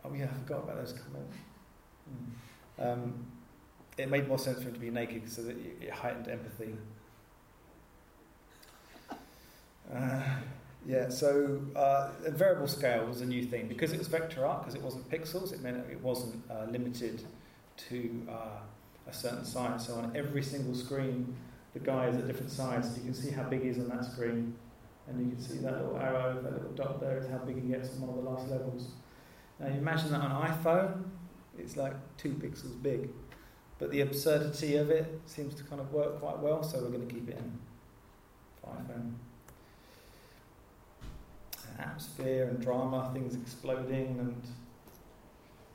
[0.04, 1.36] oh yeah, I forgot about those comments.
[2.78, 2.92] Mm.
[2.92, 3.26] Um,
[3.98, 6.74] it made more sense for him to be naked so that it heightened empathy.
[9.94, 10.22] Uh,
[10.86, 13.68] yeah, so uh, a variable scale was a new thing.
[13.68, 17.22] Because it was vector art, because it wasn't pixels, it meant it wasn't uh, limited
[17.88, 18.60] to uh,
[19.08, 19.86] a certain size.
[19.86, 21.34] So on every single screen,
[21.74, 22.96] the guy is at different sizes.
[22.96, 24.54] You can see how big he is on that screen.
[25.08, 27.68] And you can see that little arrow, that little dot there is how big he
[27.68, 28.88] gets on one of the last levels.
[29.58, 31.04] Now you imagine that on iPhone,
[31.58, 33.10] it's like two pixels big.
[33.82, 37.04] But the absurdity of it seems to kind of work quite well, so we're going
[37.04, 37.58] to keep it in
[38.60, 38.76] for
[41.80, 44.40] atmosphere and drama, things exploding, and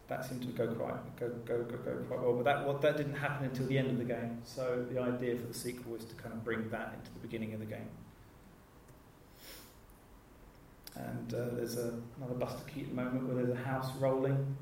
[0.07, 2.33] that seemed to go quite go go go, go quite well.
[2.35, 4.39] But that well, that didn't happen until the end of the game.
[4.45, 7.53] So the idea for the sequel was to kind of bring that into the beginning
[7.55, 7.89] of the game.
[10.95, 14.55] And uh, there's a, another Buster Keaton moment where there's a house rolling,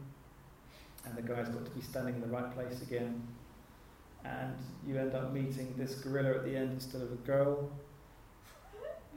[1.06, 3.22] and the guy's got to be standing in the right place again.
[4.26, 4.56] And
[4.88, 7.70] you end up meeting this gorilla at the end instead of a girl.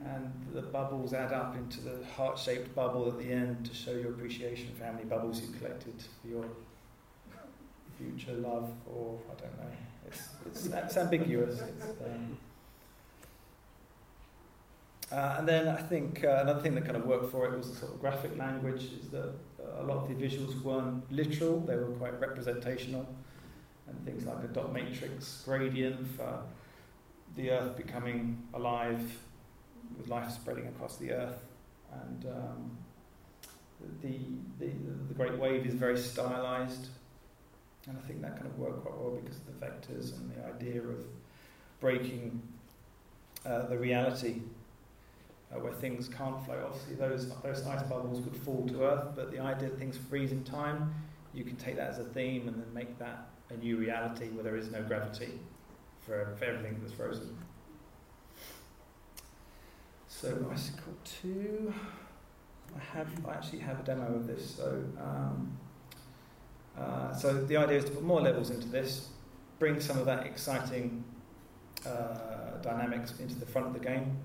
[0.05, 3.91] And the bubbles add up into the heart shaped bubble at the end to show
[3.91, 6.45] your appreciation for how many bubbles you've collected for your
[7.97, 9.71] future love, or I don't know.
[10.07, 11.59] It's, it's, it's ambiguous.
[11.59, 12.37] It's, um,
[15.11, 17.69] uh, and then I think uh, another thing that kind of worked for it was
[17.69, 19.33] the sort of graphic language, is that
[19.79, 23.07] a lot of the visuals weren't literal, they were quite representational.
[23.89, 26.41] And things like a dot matrix gradient for
[27.35, 29.01] the earth becoming alive,
[29.97, 31.43] with life spreading across the earth.
[31.91, 32.77] And um,
[34.01, 34.19] the,
[34.59, 34.71] the,
[35.07, 36.87] the Great Wave is very stylized.
[37.87, 40.45] And I think that kind of worked quite well because of the vectors and the
[40.45, 41.05] idea of
[41.79, 42.41] breaking
[43.45, 44.41] uh, the reality
[45.51, 46.61] uh, where things can't flow.
[46.65, 50.31] Obviously, those, those ice bubbles would fall to Earth, but the idea that things freeze
[50.31, 50.93] in time,
[51.33, 54.43] you can take that as a theme and then make that a new reality where
[54.43, 55.39] there is no gravity
[56.01, 57.35] for, for everything that's frozen.
[60.07, 61.73] So, Icycle 2,
[62.75, 64.55] I have I actually have a demo of this.
[64.55, 65.57] So, um,
[66.77, 69.09] uh, so the idea is to put more levels into this,
[69.59, 71.03] bring some of that exciting
[71.85, 74.17] uh, dynamics into the front of the game,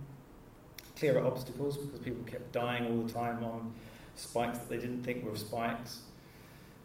[0.96, 3.72] clearer obstacles because people kept dying all the time on
[4.16, 6.00] spikes that they didn't think were spikes,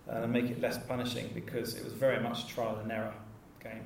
[0.09, 3.13] and make it less punishing because it was very much trial and error
[3.63, 3.85] game,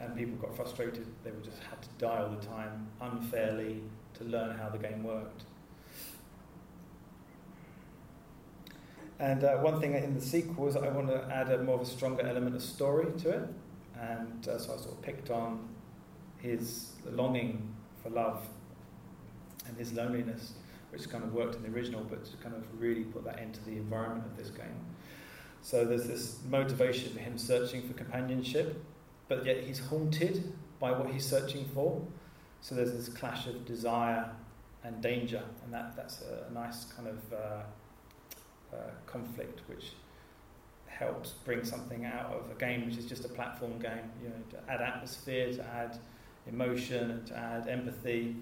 [0.00, 1.06] and people got frustrated.
[1.24, 3.82] They just had to die all the time unfairly
[4.14, 5.44] to learn how the game worked.
[9.18, 11.82] And uh, one thing in the sequel is I want to add a more of
[11.82, 13.48] a stronger element of story to it,
[14.00, 15.68] and uh, so I sort of picked on
[16.38, 18.46] his longing for love
[19.68, 20.54] and his loneliness,
[20.90, 23.62] which kind of worked in the original, but to kind of really put that into
[23.64, 24.86] the environment of this game.
[25.62, 28.82] So there's this motivation for him searching for companionship,
[29.28, 32.00] but yet he's haunted by what he's searching for.
[32.62, 34.30] So there's this clash of desire
[34.84, 37.36] and danger, and that, that's a, nice kind of uh,
[38.74, 39.92] uh, conflict which
[40.86, 44.10] helps bring something out of a game which is just a platform game.
[44.22, 45.98] You know, to add atmosphere, to add
[46.46, 48.36] emotion, to add empathy,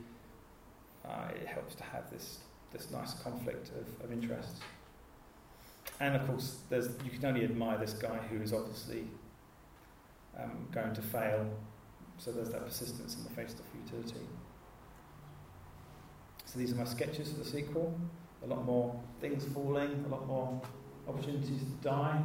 [1.04, 2.38] uh, it helps to have this,
[2.72, 4.60] this nice conflict of, of interests.
[6.00, 9.04] And of course, there's, you can only admire this guy who is obviously
[10.38, 11.46] um, going to fail.
[12.18, 14.26] So there's that persistence in the face of futility.
[16.44, 17.98] So these are my sketches for the sequel.
[18.44, 20.60] A lot more things falling, a lot more
[21.08, 22.22] opportunities to die.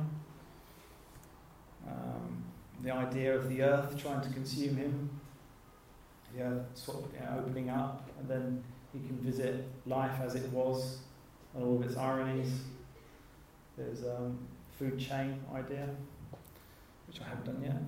[1.87, 2.43] Um,
[2.83, 5.09] the idea of the earth trying to consume him,
[6.35, 8.63] the earth sort of you know, opening up, and then
[8.93, 10.99] he can visit life as it was
[11.55, 12.51] and all of its ironies.
[13.77, 14.39] There's a um,
[14.77, 15.89] food chain idea,
[17.07, 17.81] which I haven't done yet.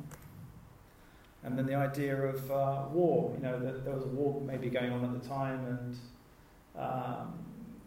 [1.44, 4.70] And then the idea of uh, war, you know, that there was a war maybe
[4.70, 5.98] going on at the time, and
[6.76, 7.34] um,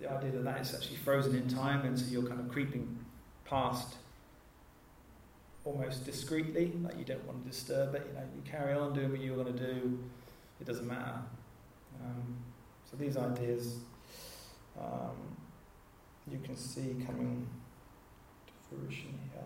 [0.00, 2.98] the idea that that is actually frozen in time, and so you're kind of creeping
[3.44, 3.96] past
[5.64, 9.10] almost discreetly, like you don't want to disturb it, you know, you carry on doing
[9.10, 9.98] what you're going to do,
[10.60, 11.20] it doesn't matter.
[12.02, 12.36] Um,
[12.90, 13.80] so these ideas
[14.80, 15.16] um,
[16.30, 17.46] you can see coming
[18.68, 19.42] fruition here.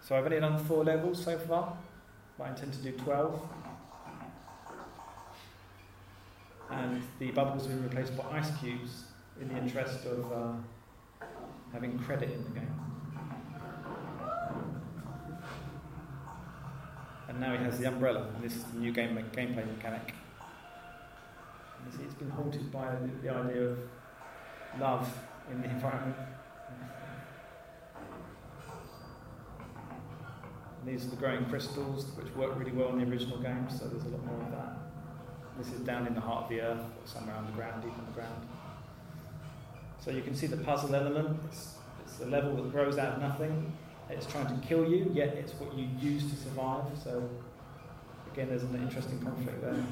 [0.00, 1.76] So I've only done four levels so far,
[2.38, 3.40] but I intend to do 12.
[6.70, 9.04] And the bubbles have been replaced by ice cubes
[9.40, 11.26] in the interest of uh,
[11.72, 12.80] having credit in the game.
[17.28, 20.14] And now he has the umbrella, and this is the new game gameplay mechanic.
[21.86, 23.78] You see, it's been haunted by the, the idea of
[24.78, 25.08] love
[25.50, 26.16] in the environment.
[30.80, 33.86] And these are the growing crystals, which work really well in the original game, so
[33.86, 34.76] there's a lot more of that.
[35.58, 38.46] This is down in the heart of the earth, or somewhere underground, deep underground.
[39.98, 41.38] So you can see the puzzle element.
[41.44, 43.72] It's, it's a level that grows out of nothing.
[44.08, 46.84] It's trying to kill you, yet it's what you use to survive.
[47.04, 47.28] So
[48.32, 49.84] again, there's an interesting conflict there.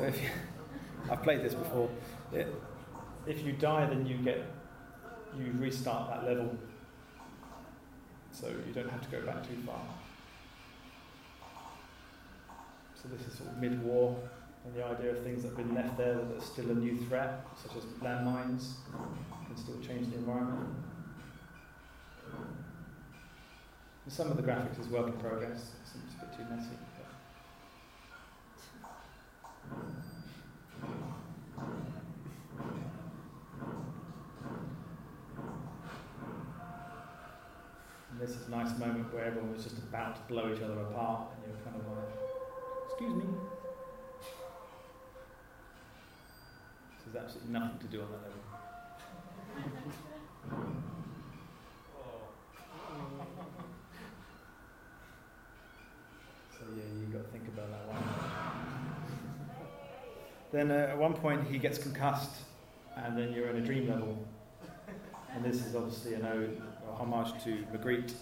[0.00, 0.28] So if you,
[1.10, 1.90] I've played this before.
[2.32, 2.46] It,
[3.26, 4.42] if you die, then you get
[5.38, 6.56] you restart that level,
[8.32, 9.82] so you don't have to go back too far.
[12.94, 14.16] So this is sort of mid-war,
[14.64, 16.96] and the idea of things that have been left there that are still a new
[17.06, 18.76] threat, such as landmines,
[19.46, 20.76] can still change the environment.
[24.08, 25.72] Some of the graphics is work in progress.
[25.82, 26.70] It's a bit too messy.
[38.10, 40.80] And this is a nice moment where everyone was just about to blow each other
[40.80, 42.10] apart, and you're kind of like,
[42.88, 43.24] excuse me.
[47.04, 48.42] There's absolutely nothing to do on that level.
[56.52, 58.02] So yeah, you've got to think about that one.
[60.52, 62.36] Then uh, at one point he gets concussed,
[62.96, 64.26] and then you're in a dream level.
[65.32, 68.14] And this is obviously an ode, a homage to Magritte.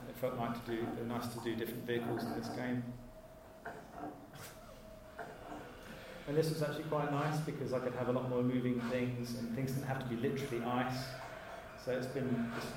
[0.00, 2.82] And it felt nice do, nice to do different vehicles in this game.
[6.28, 9.34] And this was actually quite nice because I could have a lot more moving things
[9.36, 11.04] and things didn't have to be literally ice.
[11.82, 12.68] So it's been, just,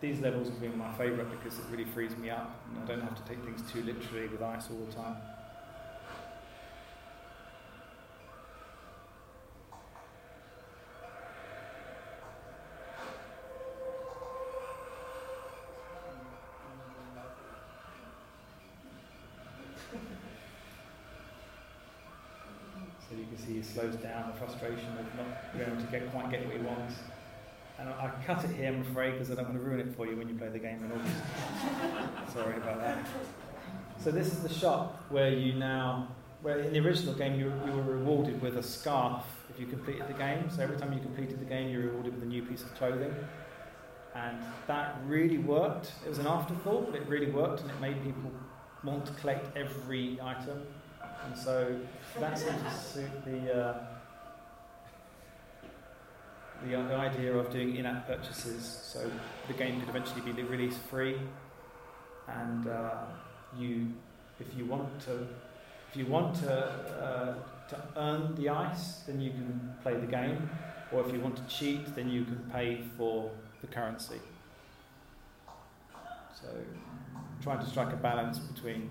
[0.00, 3.02] these levels have been my favourite because it really frees me up and I don't
[3.02, 5.16] have to take things too literally with ice all the time.
[23.08, 26.30] So you can see he down the frustration of not being able to get, quite
[26.30, 26.94] get what he wants.
[27.78, 29.94] And I, I cut it here, I'm afraid, because I don't want to ruin it
[29.96, 32.32] for you when you play the game in August.
[32.32, 33.06] Sorry about that.
[34.02, 36.08] So this is the shop where you now,
[36.42, 40.06] where in the original game you, you were rewarded with a scarf if you completed
[40.08, 40.50] the game.
[40.50, 42.74] So every time you completed the game, you were rewarded with a new piece of
[42.74, 43.14] clothing.
[44.14, 45.92] And that really worked.
[46.04, 48.30] It was an afterthought, but it really worked, and it made people
[48.84, 50.62] want to collect every item.
[51.24, 51.76] And so
[52.20, 53.86] that seemed to suit the, uh,
[56.62, 58.80] the, the idea of doing in-app purchases.
[58.82, 59.10] So
[59.48, 61.16] the game could eventually be released free,
[62.28, 63.06] and uh,
[63.58, 63.92] you,
[64.38, 65.26] if you want to,
[65.90, 67.34] if you want to uh,
[67.68, 70.50] to earn the ice, then you can play the game,
[70.92, 74.20] or if you want to cheat, then you can pay for the currency.
[76.34, 76.48] So
[77.42, 78.90] trying to strike a balance between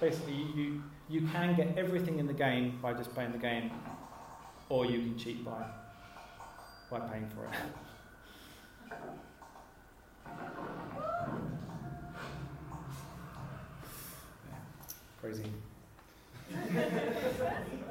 [0.00, 3.70] basically you, you, can get everything in the game by just playing the game,
[4.68, 5.64] or you can cheat by
[6.90, 7.52] by paying for it.
[15.20, 15.50] Crazy.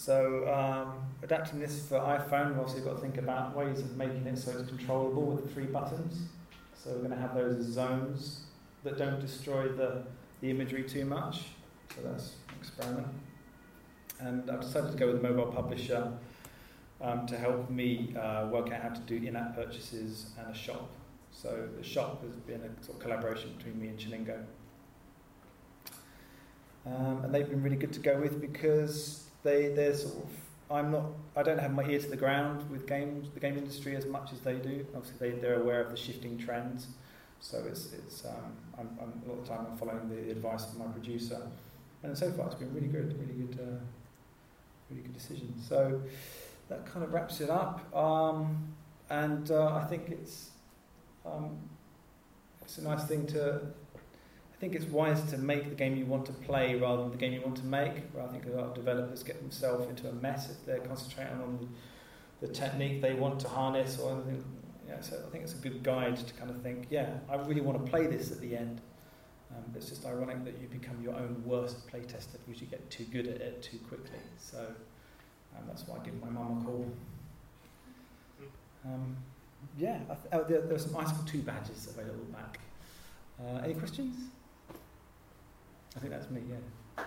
[0.00, 4.26] So, um, adapting this for iPhone, we've obviously got to think about ways of making
[4.26, 6.22] it so it's controllable with the three buttons.
[6.72, 8.44] So, we're going to have those zones
[8.82, 10.02] that don't destroy the,
[10.40, 11.48] the imagery too much.
[11.94, 13.08] So, that's an experiment.
[14.20, 16.10] And I've decided to go with a mobile publisher
[17.02, 20.58] um, to help me uh, work out how to do in app purchases and a
[20.58, 20.88] shop.
[21.30, 24.44] So, the shop has been a sort of collaboration between me and Chillingo.
[26.86, 30.30] Um, and they've been really good to go with because they they're sort of
[30.70, 33.96] I'm not I don't have my ear to the ground with games the game industry
[33.96, 34.86] as much as they do.
[34.94, 36.88] Obviously they, they're aware of the shifting trends,
[37.40, 40.78] so it's it's um, I'm, I'm, a lot of time I'm following the advice of
[40.78, 41.40] my producer,
[42.02, 43.80] and so far it's been really good, really good, uh,
[44.90, 45.54] really good decision.
[45.60, 46.00] So
[46.68, 48.72] that kind of wraps it up, um,
[49.08, 50.50] and uh, I think it's
[51.26, 51.58] um,
[52.62, 53.60] it's a nice thing to
[54.60, 57.16] I think it's wise to make the game you want to play rather than the
[57.16, 57.92] game you want to make.
[58.22, 61.66] I think a lot of developers get themselves into a mess if they're concentrating on
[62.42, 64.44] the technique they want to harness or anything.
[64.86, 67.62] Yeah, so I think it's a good guide to kind of think, yeah, I really
[67.62, 68.82] want to play this at the end.
[69.50, 73.04] Um, it's just ironic that you become your own worst playtester because you get too
[73.04, 74.18] good at it too quickly.
[74.36, 76.92] So um, that's why I give my mum a call.
[78.84, 79.16] Um,
[79.78, 82.60] yeah, th- oh, there, there are some Icycle 2 badges available back.
[83.40, 84.16] Uh, any questions?
[85.96, 87.04] I think that's me, yeah.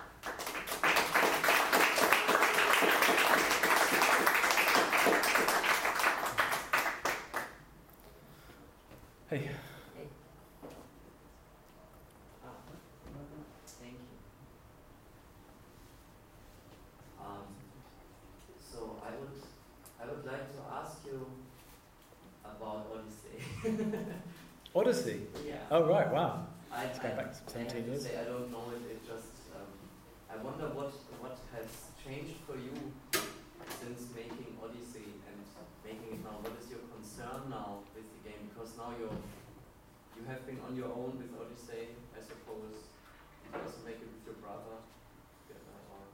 [9.30, 9.48] Hey.
[13.80, 13.98] Thank you.
[17.20, 17.26] Um,
[18.70, 19.28] so I would,
[20.00, 21.26] I would like to ask you
[22.44, 24.04] about Odyssey.
[24.74, 25.20] Odyssey?
[25.46, 25.54] yeah.
[25.70, 26.46] Oh, right, wow.
[26.84, 28.84] I, Let's I, I have say I don't know it.
[28.92, 29.72] It just um,
[30.28, 30.92] I wonder what
[31.24, 31.64] what has
[31.96, 32.76] changed for you
[33.80, 35.40] since making Odyssey and
[35.80, 36.44] making it now.
[36.44, 38.52] What is your concern now with the game?
[38.52, 39.16] Because now you're
[40.12, 42.84] you have been on your own with Odyssey, I suppose.
[43.48, 44.84] You also make it with your brother?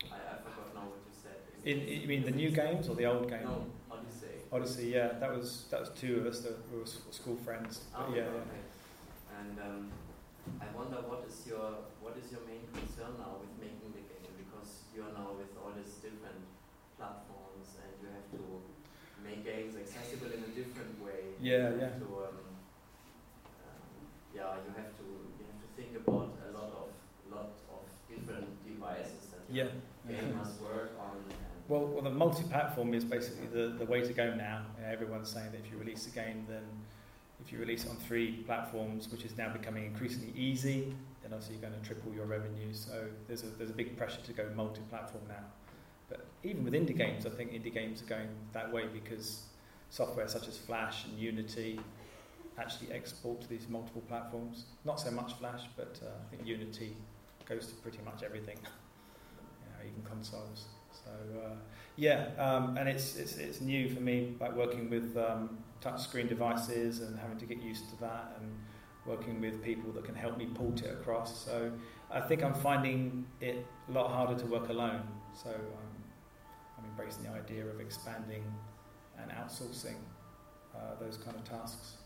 [0.06, 1.42] I, I forgot now what you said.
[1.66, 3.42] In, you mean the new games or the old game?
[3.42, 4.38] No, Odyssey.
[4.54, 7.90] Odyssey, yeah, that was that was two of us that were school friends.
[7.90, 9.40] Oh, yeah, yeah.
[9.40, 9.90] And um,
[10.58, 14.32] I wonder what is your what is your main concern now with making the game
[14.40, 16.42] because you're now with all these different
[16.98, 18.42] platforms and you have to
[19.22, 21.36] make games accessible in a different way.
[21.40, 21.94] Yeah, you yeah.
[22.00, 22.38] To, um,
[23.68, 23.90] um,
[24.34, 25.06] yeah, you have to
[25.38, 26.88] you have to think about a lot of
[27.30, 29.70] lot of different devices that Yeah.
[30.08, 31.22] game must work on.
[31.68, 34.66] Well, well, the multi-platform is basically the, the way to go now.
[34.76, 36.64] You know, everyone's saying that if you release a game, then
[37.44, 41.68] if you release on three platforms, which is now becoming increasingly easy, then obviously you're
[41.68, 42.72] going to triple your revenue.
[42.72, 45.44] So there's a there's a big pressure to go multi-platform now.
[46.08, 49.42] But even with indie games, I think indie games are going that way because
[49.90, 51.80] software such as Flash and Unity
[52.58, 54.64] actually export to these multiple platforms.
[54.84, 56.96] Not so much Flash, but uh, I think Unity
[57.48, 60.66] goes to pretty much everything, you know, even consoles.
[61.04, 61.54] So uh,
[61.96, 67.00] yeah, um, and it's, it's it's new for me, like working with um, touchscreen devices
[67.00, 68.50] and having to get used to that, and
[69.06, 71.44] working with people that can help me port it across.
[71.44, 71.72] So
[72.10, 75.02] I think I'm finding it a lot harder to work alone.
[75.32, 75.94] So um,
[76.78, 78.44] I'm embracing the idea of expanding
[79.20, 79.96] and outsourcing
[80.74, 81.96] uh, those kind of tasks.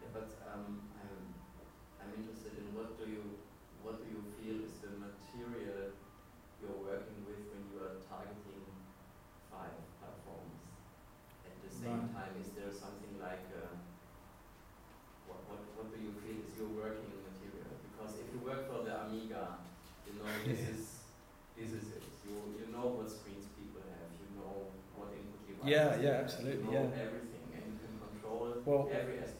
[0.00, 1.18] Yeah, but um, I'm
[2.02, 3.22] I'm interested in what do you
[3.82, 5.92] what do you feel is the material
[6.62, 8.62] you're working with when you are targeting
[9.50, 10.62] five platforms.
[11.46, 12.14] At the same Right.
[12.14, 13.74] time, is there something like uh,
[15.26, 17.70] what, what what do you feel is your working material?
[17.86, 19.58] Because if you work for the Amiga,
[20.06, 20.74] you know this Yeah.
[20.74, 20.82] is
[21.56, 22.04] this is it.
[22.26, 24.10] You you know what screens people have.
[24.22, 24.54] You know
[24.96, 25.61] what input devices.
[25.72, 26.80] Yeah, yeah, absolutely, yeah.
[26.80, 29.38] everything, and you can control Well- every aspect.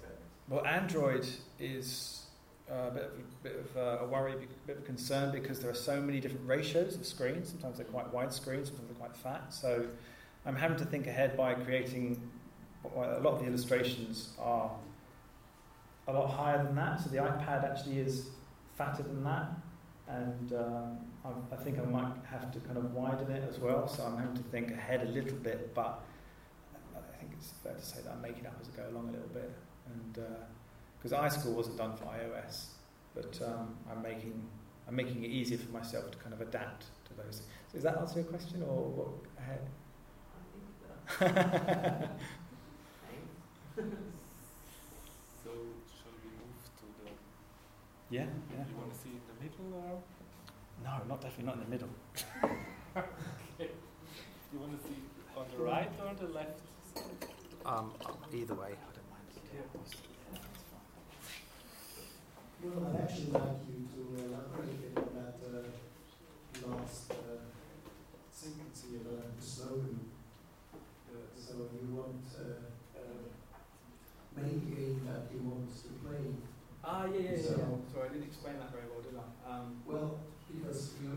[0.48, 1.26] Well, Android
[1.58, 2.26] is
[2.70, 5.30] uh, a bit of, a, bit of uh, a worry, a bit of a concern
[5.30, 7.50] because there are so many different ratios of screens.
[7.50, 9.52] Sometimes they're quite wide screens, sometimes they're quite fat.
[9.52, 9.86] So
[10.46, 12.20] I'm having to think ahead by creating.
[12.82, 14.70] Well, a lot of the illustrations are
[16.08, 17.00] a lot higher than that.
[17.00, 18.30] So the iPad actually is
[18.76, 19.50] fatter than that,
[20.08, 23.86] and um, I, I think I might have to kind of widen it as well.
[23.86, 26.02] So I'm having to think ahead a little bit, but
[27.42, 29.50] it's fair to say that I'm making up as I go along a little bit
[29.86, 30.24] and
[30.98, 32.66] because Icycle wasn't done for iOS,
[33.14, 34.40] but um, I'm making
[34.86, 37.42] I'm making it easier for myself to kind of adapt to those.
[37.68, 39.60] So does that answer your question, or what ahead?
[41.18, 41.34] I think
[42.06, 42.10] that.
[45.42, 45.50] So
[45.90, 47.10] shall we move to the?
[48.10, 48.64] Yeah, yeah.
[48.70, 49.98] You want to see in the middle or?
[50.84, 51.88] No, not definitely not in the middle.
[54.52, 55.00] You want to see
[55.34, 56.60] on the right or on the left?
[57.64, 57.92] Um,
[58.32, 59.28] either way, I don't mind.
[62.62, 67.14] Well, I'd actually like you to elaborate a bit on that uh, last uh,
[68.32, 70.00] sentence here, uh, the slogan.
[70.74, 73.26] Uh, so you want uh, uh,
[74.36, 76.34] make a game that you want to play.
[76.84, 77.42] Ah, yeah, yeah, yeah.
[77.42, 77.92] So- yeah.
[77.92, 79.26] Sorry, I didn't explain that very well, did I?
[79.50, 80.18] Um, Well,
[80.50, 81.10] because you,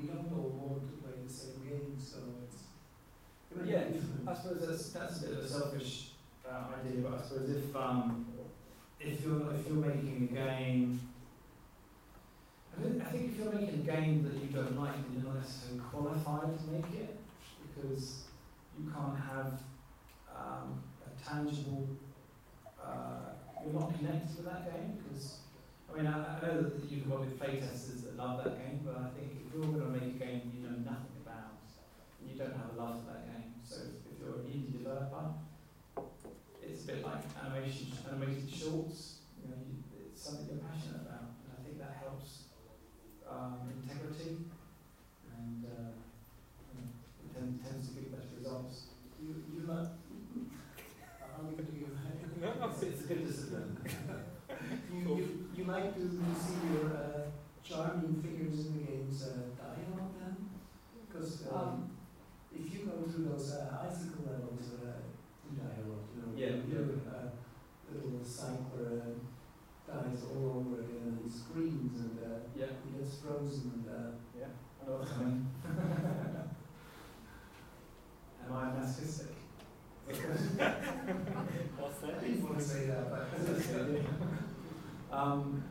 [0.00, 2.18] we don't all want to play the same game, so
[3.66, 3.82] Yeah.
[4.26, 6.10] I suppose that's that's a bit of a selfish
[6.48, 8.26] uh, idea, but I suppose if um,
[9.00, 11.00] if you're if you're making a game,
[12.78, 15.42] I, I think if you're making a game that you don't like, then you're not
[15.42, 17.18] necessarily qualified to make it
[17.74, 18.24] because
[18.78, 19.60] you can't have
[20.34, 21.88] um, a tangible.
[22.82, 23.34] Uh,
[23.64, 25.38] you're not connected to that game because
[25.92, 28.96] I mean I, I know that you've got with playtesters that love that game, but
[28.96, 31.60] I think if you're going to make a game you know nothing about,
[32.20, 33.29] and you don't have a love for that game.
[34.30, 35.26] So you're an indie developer,
[36.62, 39.26] it's a bit like animation, animated shorts.
[39.42, 42.54] You know, you, it's something you're passionate about, and I think that helps
[43.26, 44.46] um, integrity,
[45.34, 45.98] and uh,
[46.70, 48.94] you know, it tend, tends to give better results.
[49.18, 49.98] You, you might.
[49.98, 51.90] I'm going to give.
[51.90, 53.76] It's, it's a good discipline.
[54.92, 57.34] You, you, you like to see your uh,
[57.66, 60.36] charming figures in the games uh, die a lot then?
[61.08, 61.90] Because um,
[62.80, 65.04] if you go through those uh, Icycle levels, uh,
[65.44, 66.00] you lot.
[66.16, 67.28] You know, Yeah, your uh,
[67.92, 69.20] little cycler uh,
[69.86, 74.46] dies all over again and screams and uh, Yeah, he gets frozen and uh, yeah.
[74.80, 75.48] I know what I mean.
[78.46, 79.36] Am I masochistic?
[80.10, 80.24] What's
[82.02, 82.20] I that?
[82.22, 83.28] didn't want to say that, but
[85.16, 85.62] um,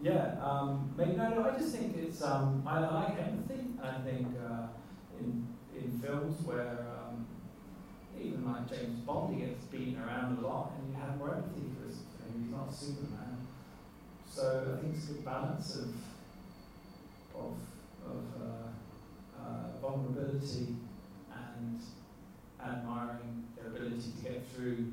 [0.00, 3.66] Yeah, um, maybe, no, no, I just think it's, um, I, I like empathy.
[3.82, 4.68] I think uh,
[5.18, 5.46] in,
[5.84, 7.26] in films where um,
[8.20, 11.66] even like James Bond, he gets beaten around a lot and you have more empathy
[11.78, 12.42] for his thing.
[12.42, 13.46] He's not Superman.
[14.28, 15.94] So I think it's a good balance of,
[17.34, 17.56] of,
[18.06, 20.76] of uh, uh, vulnerability
[21.34, 21.80] and
[22.64, 24.92] admiring their ability to get through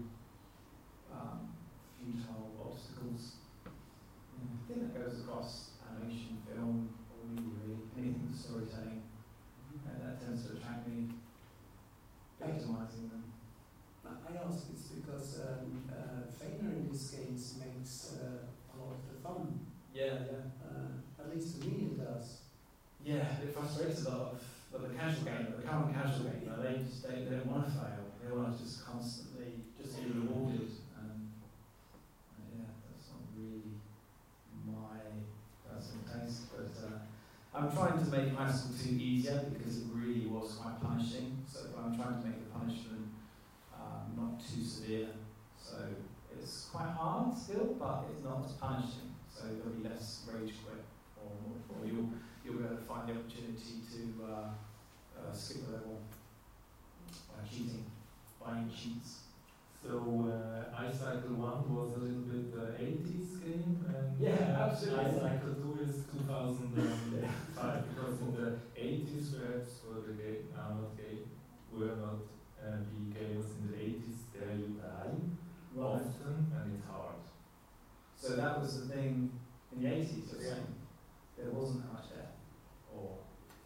[1.13, 1.49] um,
[1.97, 3.33] futile obstacles.
[3.65, 9.03] Yeah, I think that goes across animation, film, or media, really, anything storytelling.
[9.87, 11.09] And that tends to attract me,
[12.49, 13.23] victimizing them.
[14.05, 19.01] I ask this because um, uh, Feigner in these games makes uh, a lot of
[19.09, 19.59] the fun.
[19.93, 20.45] Yeah, yeah.
[20.61, 22.41] Uh, at least to me it does.
[23.03, 24.41] Yeah, it frustrates a lot of,
[24.73, 26.57] of the casual game, the current casual gamer.
[26.61, 28.05] They just they, they don't want to fail.
[28.23, 30.69] They want to just constantly just be rewarded.
[30.97, 31.29] And
[32.37, 33.77] uh, yeah, that's not really
[34.65, 34.99] my
[35.65, 36.49] personal taste.
[36.53, 36.99] But uh,
[37.59, 41.43] I'm trying to make Icycle two easier because it really was quite punishing.
[41.45, 43.11] So I'm trying to make the punishment
[43.75, 45.09] um, not too severe.
[45.61, 45.75] So
[46.31, 49.11] it's quite hard still, but it's not as punishing.
[49.27, 50.85] So there'll be less rage quit,
[51.19, 51.31] or,
[51.75, 52.09] or you'll
[52.45, 54.49] you'll be able to find the opportunity to uh,
[55.19, 55.99] uh, skip a level
[57.27, 57.83] by cheating,
[58.41, 59.18] buying cheats.
[59.89, 59.97] So
[60.29, 65.79] uh, Icycle 1 was a little bit the 80s game, and Yeah, uh, Icycle 2
[65.81, 71.25] is 2005 because in the 80s, perhaps for the game, are not game,
[71.73, 72.21] were not
[72.61, 75.17] uh, the games in the 80s, there you die
[75.75, 77.25] often and it's hard.
[78.15, 79.31] So that was the thing
[79.75, 80.53] in the 80s, you're?
[81.35, 82.29] There wasn't that much there.
[82.93, 83.17] Or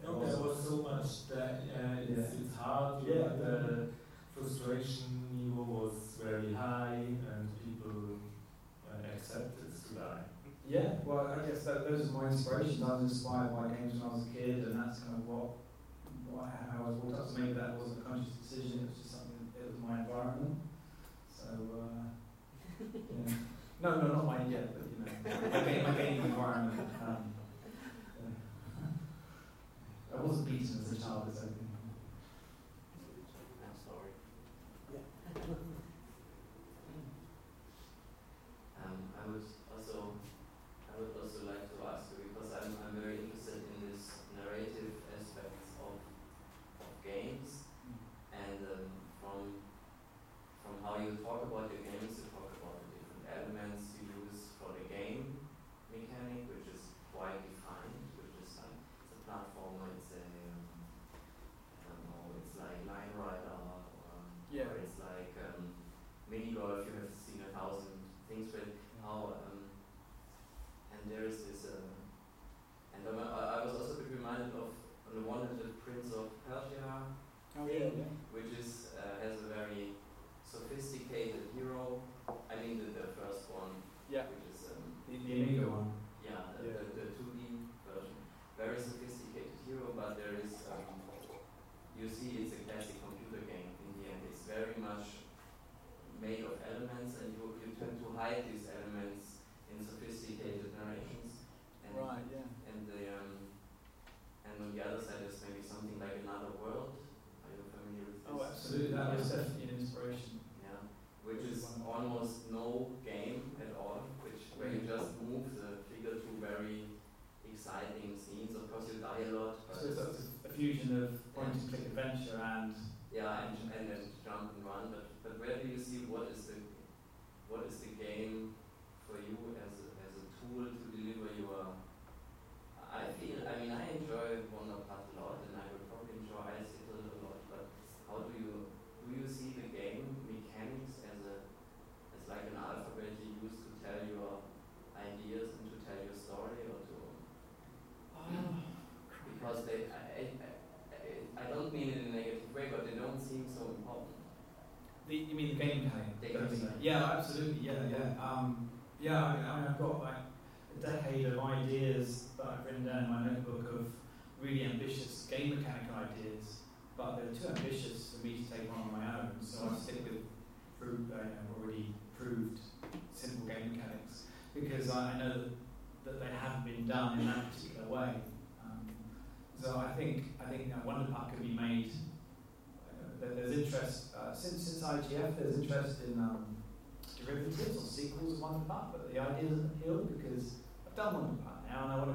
[0.02, 2.40] No, there was so much that uh, it's, Yeah.
[2.40, 3.04] it's hard.
[3.04, 3.28] Yeah.
[3.28, 3.88] the
[4.34, 8.18] frustration level was very high, and people
[8.88, 10.24] uh, accepted to die.
[10.66, 12.82] Yeah, well, I guess that, those are my inspirations.
[12.82, 15.60] I was inspired by games when I was a kid, and that's kind of what,
[16.32, 17.28] what how I was brought up.
[17.28, 19.52] So maybe that wasn't a conscious decision; it was just something.
[19.52, 20.56] It was my environment.
[21.28, 22.08] So, uh,
[22.80, 23.34] yeah.
[23.84, 25.12] no, no, not mine yet, but you know,
[25.52, 26.88] my, game, my gaming environment.
[27.04, 27.36] Um,
[28.16, 28.88] yeah.
[30.16, 31.52] I wasn't beaten as a child, as I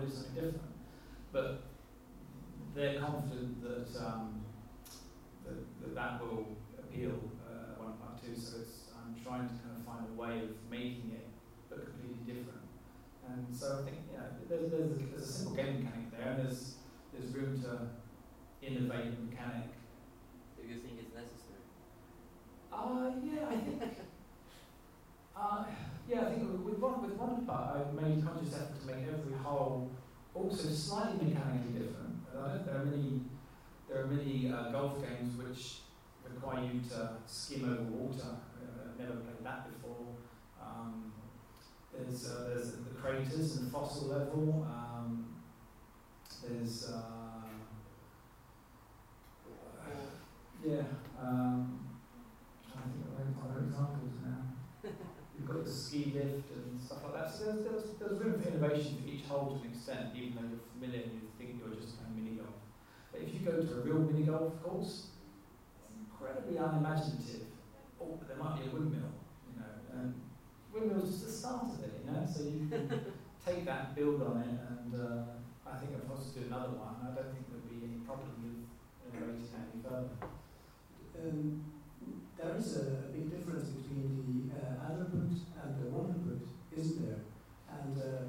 [0.10, 0.74] do something different.
[1.32, 1.64] But
[2.76, 4.42] they're confident that um,
[5.46, 9.86] that, that, that will appeal uh, Wonderputt 2, so it's, I'm trying to kind of
[9.86, 11.28] find a way of making it
[11.70, 12.66] but completely different.
[13.28, 16.32] And so I think you know, there's, there's, a, there's a simple game mechanic there,
[16.34, 16.76] and there's,
[17.14, 17.90] there's room to
[18.66, 19.70] innovate the mechanic.
[20.58, 21.62] Do you think it's necessary?
[22.74, 23.82] Uh, yeah, I think.
[25.38, 25.64] uh,
[26.10, 29.38] yeah, I think with one with Wonderputt, I've made a conscious effort to make every
[29.44, 29.92] hole
[30.34, 32.18] also slightly mechanically different.
[32.34, 33.22] And there are many
[33.88, 35.82] there are many uh, golf games which
[36.24, 38.38] require you to skim over water.
[38.58, 40.16] Uh, I've never played that before.
[40.60, 41.14] Um,
[41.94, 44.68] there's uh, there's the craters and the fossil level.
[44.68, 45.36] Um,
[46.44, 47.40] there's uh,
[50.66, 50.82] yeah.
[51.22, 51.80] Um,
[52.72, 54.90] trying to think of other examples now.
[55.38, 57.32] You've got the ski lift and stuff like that.
[57.32, 60.48] So there's, there's, there's room for innovation for each hole to an extent, even though
[60.48, 62.56] you're familiar and you think you're just playing mini golf.
[63.12, 65.12] But if you go to a real mini golf course,
[65.76, 67.52] it's incredibly unimaginative.
[68.00, 69.12] Oh, but there might be a windmill,
[69.52, 70.16] you know, and
[70.72, 72.24] windmill's are just the start of it, you know.
[72.24, 72.88] So you can
[73.46, 75.36] take that, and build on it, and uh,
[75.68, 78.00] I think if I was to do another one, I don't think there'd be any
[78.08, 78.64] problem with
[79.04, 80.16] innovating any further.
[81.20, 81.66] Um,
[82.40, 85.49] there is a, a big difference between the uh, Adlerput and the Wonderputt,
[86.80, 87.22] isn't there?
[87.70, 88.24] And uh,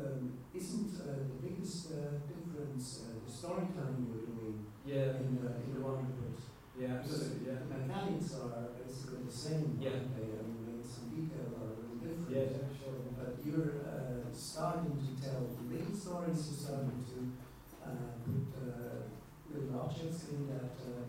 [0.00, 5.60] um, isn't uh, the biggest uh, difference uh, the storytelling you're doing Yeah, in, uh,
[5.60, 6.40] in the Wonderputt?
[6.80, 7.60] yeah, absolutely, yeah.
[7.60, 9.76] the mechanics are basically the same.
[9.80, 10.00] Yeah.
[10.16, 10.32] they?
[10.32, 12.30] I mean, some detail are a little different.
[12.32, 12.98] Yeah, yeah, sure.
[13.18, 17.18] But you're uh, starting to tell little stories, you're starting to
[17.84, 19.12] uh, put uh,
[19.52, 21.04] little objects in that uh,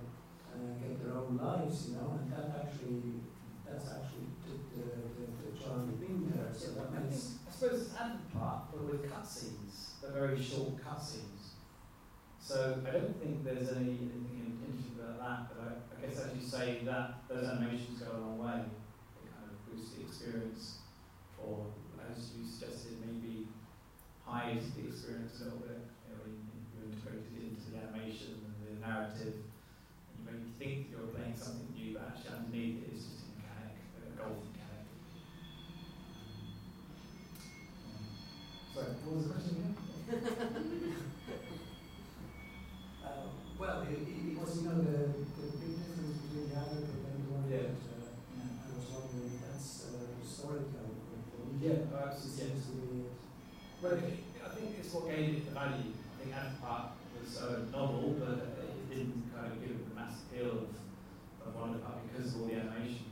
[0.52, 3.24] uh, get their own lives, you know, and that actually,
[3.64, 4.86] that's actually the, the,
[5.16, 5.31] the,
[5.62, 6.50] the charming thing there.
[6.54, 10.78] So that I, makes, I suppose it's added part, but with cutscenes, they're very short
[10.82, 11.62] cutscenes.
[12.40, 16.36] So I don't think there's any, anything interesting about that, but I, I guess as
[16.36, 18.66] you say, that those animations go a long way.
[18.66, 20.82] They kind of boost the experience,
[21.38, 21.70] or
[22.02, 23.48] as you suggested, maybe
[24.26, 25.86] hide the experience a little bit.
[26.10, 26.42] You know, you,
[26.74, 29.46] you integrated it into the animation and the narrative,
[30.18, 32.91] and you you think you're playing something new, but actually underneath it
[39.04, 39.76] what was the question again?
[43.06, 43.28] uh,
[43.60, 43.98] well, it,
[44.38, 44.98] was, you know, the,
[45.38, 47.72] the big difference between the other and the one Yeah.
[47.78, 50.20] that uh, I was wondering if that's uh,
[51.48, 51.62] me.
[51.62, 52.62] Yeah, It absolutely.
[52.82, 53.06] be.
[53.82, 55.94] Well, I think it's what gave it the value.
[55.94, 56.86] I think Adam Park
[57.18, 60.70] was uh, novel, but it didn't kind of give it the mass appeal of,
[61.46, 63.11] of Wonderputt because of all the animations.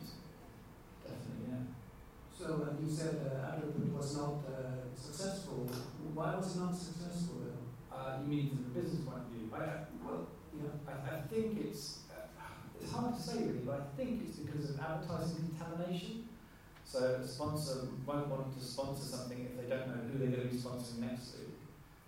[2.39, 3.59] So uh, you said uh,
[3.91, 5.67] was not uh, successful.
[6.13, 7.43] Why was it not successful?
[7.91, 9.51] Uh, you mean from a business point of view?
[9.51, 10.23] I, well,
[10.55, 10.71] Yeah.
[10.87, 12.31] I, I think it's uh,
[12.79, 16.29] it's hard to say really, but I think it's because of advertising contamination.
[16.85, 20.47] So a sponsor won't want to sponsor something if they don't know who they're going
[20.47, 21.43] to be sponsoring next to.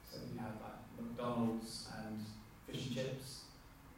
[0.07, 2.23] So you have like McDonald's and
[2.71, 3.51] fish and chips.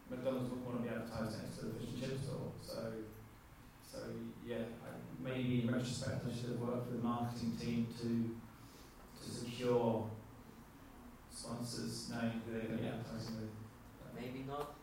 [0.09, 2.49] McDonald's wouldn't want to be advertised next to the fish and chips store.
[2.65, 3.05] So
[3.93, 3.99] so
[4.45, 8.33] yeah, I, maybe in retrospect I should have worked with the marketing team to
[9.21, 10.09] to secure
[11.29, 13.53] sponsors knowing who they're going to be advertising with.
[14.17, 14.75] Maybe not,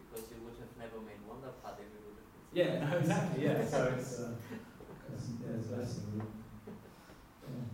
[0.00, 2.56] because you would have never made Wonder Part if it would have been.
[2.56, 3.44] Yeah, no, exactly.
[3.44, 4.32] Yeah, so it's uh,
[5.12, 6.22] it's, yeah, it's a blessing.
[7.44, 7.68] Yeah.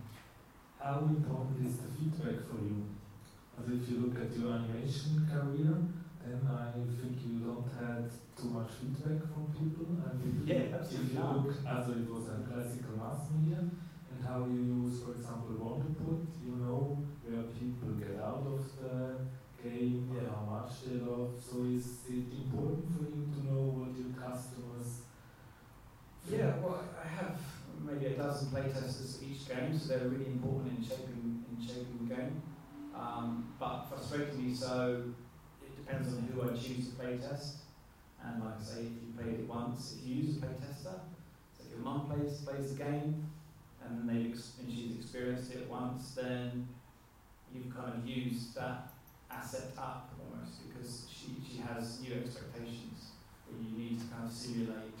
[0.83, 2.83] How important is the feedback for you?
[3.59, 5.77] As if you look at your animation career,
[6.25, 9.87] then I think you don't have too much feedback from people.
[10.05, 13.59] And if, Yeah, if you look, as it was a classical mass media,
[14.11, 19.25] and how you use, for example, Wonderputt, you know where people get out of the
[19.63, 20.29] game, Yeah.
[20.29, 21.31] how much they love.
[21.39, 25.01] So is it important for you to know what your customers
[26.29, 27.39] Yeah, well, I have
[27.83, 32.15] maybe a dozen playtesters each game, so they're really important in shaping in shaping the
[32.15, 32.41] game.
[32.95, 35.03] Um, but frustratingly so,
[35.91, 37.53] depends on who I choose to playtest.
[38.23, 40.99] And like I say, if you played it once, if you use a playtester,
[41.57, 43.25] so if your mum plays plays the game,
[43.83, 46.67] and they and she's experienced it once, then
[47.53, 48.93] you've kind of used that
[49.29, 53.11] asset up almost because she, she has new expectations
[53.49, 54.99] that you need to kind of simulate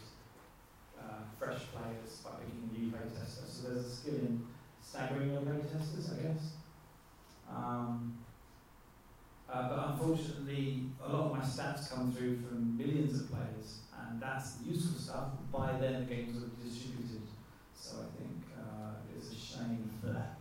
[0.99, 3.47] uh, fresh players by picking a new playtester.
[3.47, 4.45] So there's a skill in
[4.81, 6.53] staggering your playtesters, I guess.
[7.49, 8.17] Um,
[9.51, 14.21] uh, but unfortunately, a lot of my stats come through from millions of players, and
[14.21, 15.29] that's useful stuff.
[15.51, 17.21] By then, the games are distributed.
[17.75, 20.37] So I think uh, it's a shame that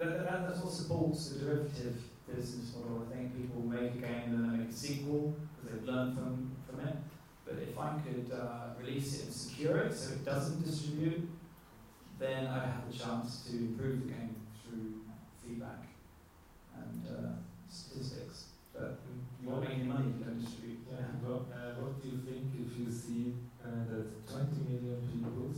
[0.00, 1.96] that, that, that's what supports the derivative
[2.26, 3.06] business model.
[3.06, 6.16] I think people make a game and then they make a sequel because they've learned
[6.16, 6.96] from, from it.
[7.44, 11.28] But if I could uh, release it and secure it so it doesn't distribute,
[12.18, 15.00] then I have the chance to improve the game through
[15.44, 15.84] feedback
[16.74, 17.30] and uh,
[17.90, 18.44] statistics.
[18.72, 19.00] But
[19.42, 20.46] you won't make any money if you don't.
[20.90, 25.50] Yeah, but uh, what do you think if you see uh, that 20 million people,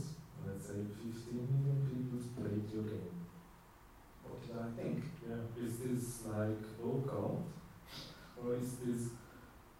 [0.45, 1.13] let's say 15
[1.45, 3.21] million people played your game?
[4.25, 5.03] What do I think?
[5.21, 7.37] Yeah, is this like, oh god?
[8.41, 9.13] Or is this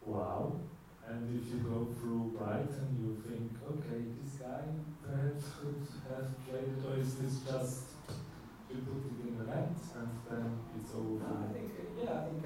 [0.06, 0.54] wow?
[1.10, 4.64] And if you go through Brighton, you think, okay, this guy
[5.04, 7.92] perhaps could have played it, or is this just
[8.70, 11.26] you put it in the net and then it's over?
[11.28, 11.83] I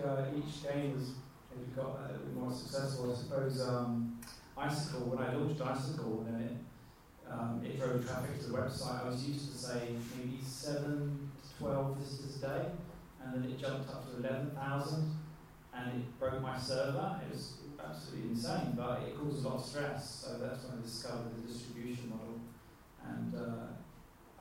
[0.04, 1.12] uh, each game has
[1.52, 3.12] maybe got a little bit more successful.
[3.12, 4.20] I suppose um,
[4.58, 6.58] Icycle, when I launched Icycle, then it,
[7.32, 9.06] um, it drove traffic to the website.
[9.06, 12.66] I was used to say maybe 7 to 12 visitors a day,
[13.24, 15.18] and then it jumped up to 11,000,
[15.74, 17.20] and it broke my server.
[17.26, 20.26] It was absolutely insane, but it caused a lot of stress.
[20.26, 22.42] So that's when I discovered the distribution model,
[23.06, 23.78] and uh,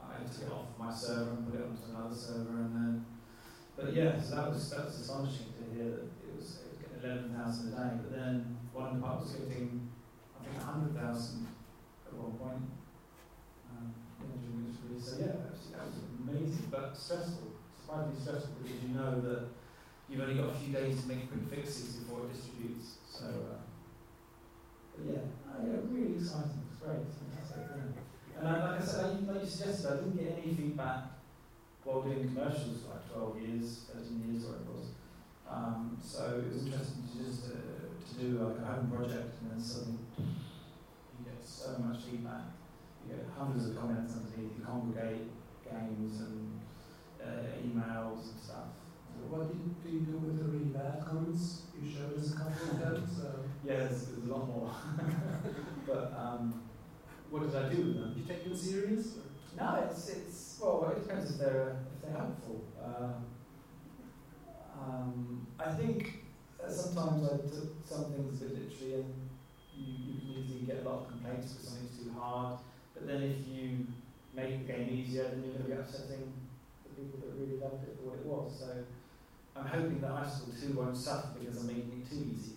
[0.00, 3.06] I took it off my server and put it onto another server, and then.
[3.76, 7.36] But yeah, so that was that was astonishing to hear that it was, getting eleven
[7.36, 7.90] thousand a day.
[8.00, 9.90] But then Wonderputt was getting,
[10.40, 11.46] I think, hundred thousand
[12.06, 12.64] at one point.
[13.70, 13.92] Um.
[14.98, 17.52] So yeah, that was, amazing, but stressful.
[17.78, 19.42] Surprisingly stressful because you know that
[20.08, 22.96] you've only got a few days to make quick fixes before it distributes.
[23.06, 23.60] So, uh,
[24.96, 26.64] but yeah, uh, yeah, really exciting.
[26.64, 27.04] It's great.
[27.04, 27.76] It's fantastic.
[27.76, 28.40] Yeah.
[28.40, 31.15] And I, like I said, like you suggested, I didn't get any feedback
[31.86, 34.90] while doing commercials for like 12 years, 13 years, or it was.
[35.46, 39.54] Um, so it was interesting to just uh, to do like a home project and
[39.54, 42.50] then suddenly you get so much feedback.
[43.06, 45.30] You get hundreds of comments underneath, you Kongregate
[45.62, 46.58] games and
[47.22, 48.74] uh, emails and stuff.
[49.14, 51.70] So What did do you do with the really bad comments?
[51.78, 53.06] You showed us a couple of them.
[53.06, 53.46] So.
[53.64, 54.74] Yeah, there's, there's a lot more.
[55.86, 56.62] but um,
[57.30, 58.14] what did I do with them?
[58.18, 59.14] You take them serious?
[59.56, 62.62] No, it's it's well, it depends if they're if they're helpful.
[62.82, 63.14] Uh,
[64.78, 66.24] um, I think
[66.62, 69.14] uh, sometimes I took some things a bit literally, and
[69.76, 72.58] you, you can easily get a lot of complaints because something's too hard.
[72.94, 73.86] But then if you
[74.34, 76.32] make the game easier, then you're going to be upsetting
[76.84, 78.58] the people that really loved it for what it was.
[78.60, 78.68] So
[79.56, 82.52] I'm hoping that Icycle 2 won't suffer because I'm making it too easy.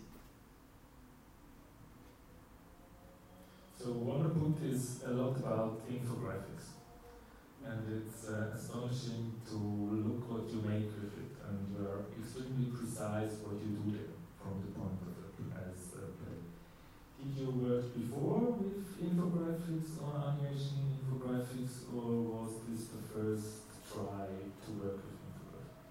[3.80, 6.76] So Wonderputt is a lot about infographics,
[7.66, 12.72] and it's uh, astonishing to look what you make with it, and you are extremely
[12.72, 16.44] precise what you do there from the point of it as a player.
[17.20, 24.28] Did you work before with infographics or animation infographics, or was this the first try
[24.30, 25.90] to work with infographics?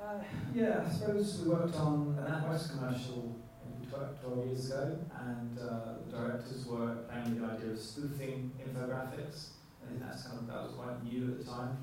[0.00, 0.22] Uh,
[0.54, 5.58] yeah, I suppose we worked on an NatWest commercial maybe 12, 12 years ago, and
[5.58, 9.55] uh, the directors were playing with the idea of spoofing infographics.
[10.00, 11.76] That's kind of that was quite new at the time,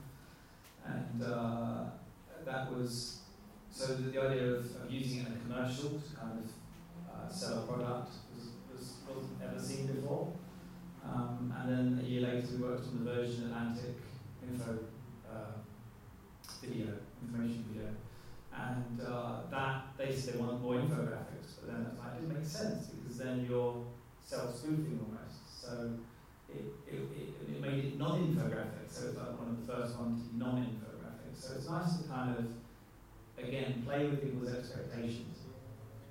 [0.85, 1.83] and uh,
[2.45, 3.19] that was
[3.69, 6.49] so the, the idea of, of using it in a commercial to kind of
[7.09, 10.31] uh, sell a product was, was wasn't ever seen before.
[11.05, 13.97] Um, and then a year later, we worked on the Virgin Atlantic
[14.47, 14.79] info
[15.29, 15.57] uh,
[16.61, 16.87] video,
[17.21, 17.89] information video.
[18.55, 22.87] And uh, that they said they wanted more infographics, but then like, didn't make sense
[22.87, 23.83] because then you're
[24.23, 25.61] self-spoofing almost.
[25.61, 25.89] So
[26.55, 30.23] it, it, it, it made it non-infographic, so it's like one of the first ones
[30.23, 31.33] to be non-infographic.
[31.33, 32.45] So it's nice to kind of
[33.37, 35.37] again play with people's expectations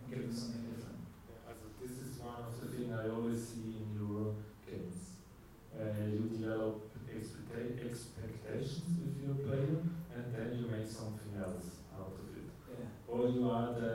[0.02, 0.98] and give them something different.
[1.31, 4.35] Yeah, also this is one of the things I always see in your
[4.66, 5.23] games.
[5.73, 9.81] Uh, you develop expecta- expectations with your player,
[10.14, 12.44] and then you make something else out of it.
[12.69, 12.86] Yeah.
[13.09, 13.93] Or you are the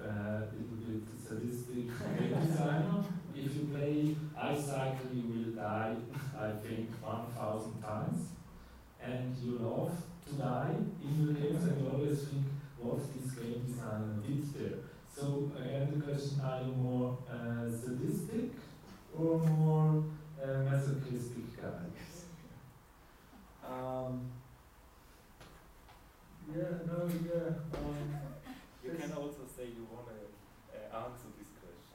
[0.00, 3.04] uh, little bit sadistic game designer.
[3.44, 5.96] If you play Icycle, you will die,
[6.38, 8.28] I think, 1,000 times.
[9.02, 9.92] And you love
[10.26, 12.44] to die in your games, and you always think,
[12.78, 14.78] what this game designer did there.
[15.14, 18.50] So, again, the question are you more uh, sadistic
[19.16, 20.04] or more
[20.42, 21.84] uh, masochistic guy?
[23.66, 24.30] Um,
[26.54, 27.48] yeah, no, yeah.
[27.78, 28.10] Um,
[28.84, 30.14] You can also say you want to
[30.76, 31.33] uh, answer this question.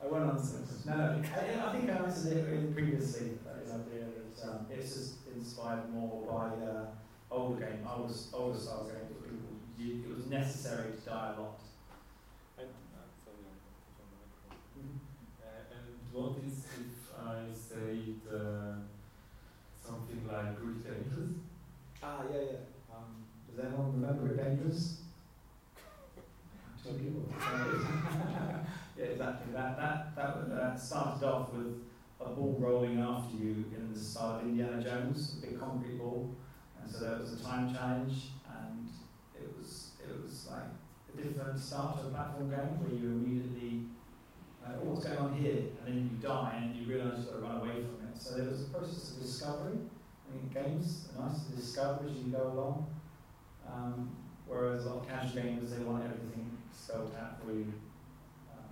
[0.02, 0.86] I won't answer this.
[0.86, 1.04] No, no.
[1.36, 3.38] I, I think I answered it previously.
[3.46, 6.86] That is idea that um, it's just inspired more by uh,
[7.30, 9.12] older game, older, older style games.
[9.20, 11.60] where People, you, it was necessary to die a lot.
[12.58, 13.52] And, uh, I'm from the
[14.48, 15.00] microphone.
[15.44, 18.80] Uh, and what is if I say uh,
[19.86, 21.36] something like Rick Dangerous?
[22.02, 22.96] Ah, yeah, yeah.
[22.96, 25.02] Um, does Does anyone remember Rick Dangerous?
[26.84, 27.26] Two people.
[29.00, 29.54] yeah, exactly.
[29.54, 31.84] That that that that started off with
[32.20, 36.36] a ball rolling after you in the style of Indiana Jones, a big concrete ball,
[36.82, 38.90] and so there was a time challenge, and
[39.36, 40.70] it was it was like
[41.14, 43.86] a different start to a platform game where you immediately
[44.70, 47.36] like, oh, what's going on here, and then you die and you realise you've got
[47.36, 48.16] to run away from it.
[48.16, 49.80] So there was a process of discovery.
[50.28, 52.88] I think games are nice to discover as you go along.
[53.66, 54.12] Um,
[54.48, 57.74] whereas a lot of casual gamers, they want everything spelled out for you
[58.52, 58.70] um,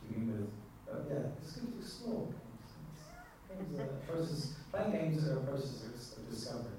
[0.00, 0.50] to begin with.
[0.86, 2.98] But yeah, it's good to explore games.
[3.48, 4.06] Games are a
[5.10, 6.70] process, playing games process of, discovery.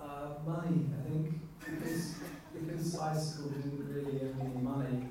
[0.00, 2.14] Uh, money, I think, because,
[2.52, 5.08] because Icycle didn't really earn any money,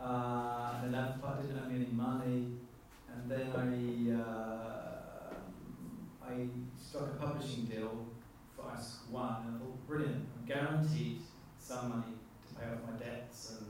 [0.00, 2.52] uh, and that part didn't earn me any money,
[3.12, 5.34] and then I, uh,
[6.30, 6.46] I
[6.80, 8.06] struck a publishing deal
[8.54, 11.20] for Icycle 1, and I thought, brilliant, I'm guaranteed
[11.58, 12.14] some money
[12.48, 13.66] to pay off my debts and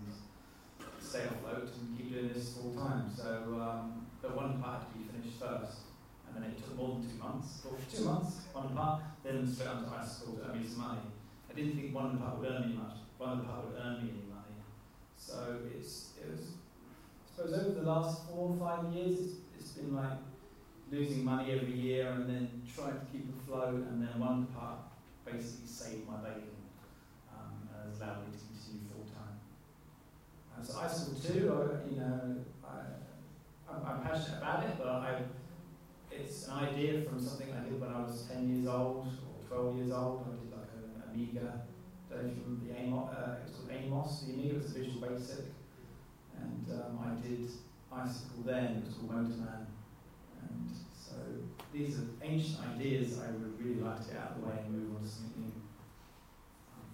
[1.01, 3.11] stay afloat and keep doing this full time.
[3.15, 5.79] So, um, but Wonderputt had to be finished first,
[6.27, 7.63] and then it took more than two months.
[7.65, 9.01] Or two months, Wonderputt,
[9.67, 11.01] then straight onto Icycle to earn me some money.
[11.51, 14.57] I didn't think Wonderputt would earn me much, Wonderputt would earn me any money.
[15.17, 19.71] So it's, it was, I suppose over the last four or five years, it's, it's
[19.73, 20.19] been like
[20.91, 24.87] losing money every year and then trying to keep afloat, and then Wonderputt
[25.25, 26.55] basically saved my bacon
[27.35, 29.37] um, and allowed me to continue full time.
[30.55, 35.23] Uh, so Icycle 2, I, you know, I, I'm, passionate about it, but I,
[36.13, 39.09] it's an idea from something I did when I was 10 years old
[39.57, 40.27] 12 years old.
[40.29, 41.63] I did like an Amiga,
[42.11, 45.45] know remember the Amos, uh, it was called Amos, the Amiga was a Visual Basic,
[46.37, 47.49] and um, I did
[47.91, 49.65] Icycle then, it was called Motorman.
[50.43, 51.15] And so
[51.73, 54.75] these are ancient ideas I would really like to get out of the way and
[54.75, 55.53] move on to something new.
[56.77, 56.93] Um,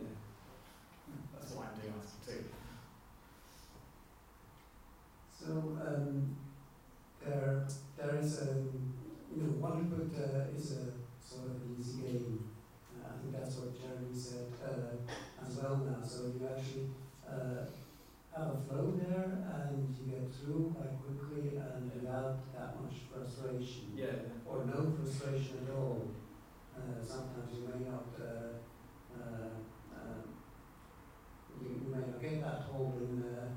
[0.00, 0.08] yeah,
[1.38, 2.44] that's why I'm doing Icycle too.
[5.38, 6.36] So um,
[7.22, 7.66] there,
[7.98, 8.54] there is a,
[9.36, 10.97] you know, Wonderput uh, is a
[11.38, 12.50] sort of an easy game.
[12.98, 14.98] Uh, I think that's what Jeremy said uh,
[15.46, 16.02] as well now.
[16.06, 16.90] So you actually
[17.22, 17.62] uh,
[18.34, 23.94] have a flow there and you get through quite quickly and without that much frustration
[23.94, 24.34] Yeah.
[24.46, 26.10] or no frustration at all.
[26.76, 28.58] Uh, sometimes you may not, uh,
[29.18, 29.50] uh,
[29.94, 30.22] um,
[31.60, 33.50] you, you may not get that hold in, uh,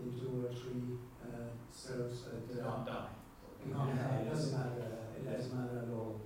[0.00, 3.08] in two or three uh, strokes, but You uh, can't die.
[3.66, 4.88] you can't have, it doesn't matter,
[5.20, 6.21] it doesn't matter at all.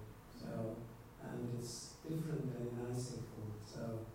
[1.32, 3.50] And it's different than in Icycle.
[3.64, 4.06] So,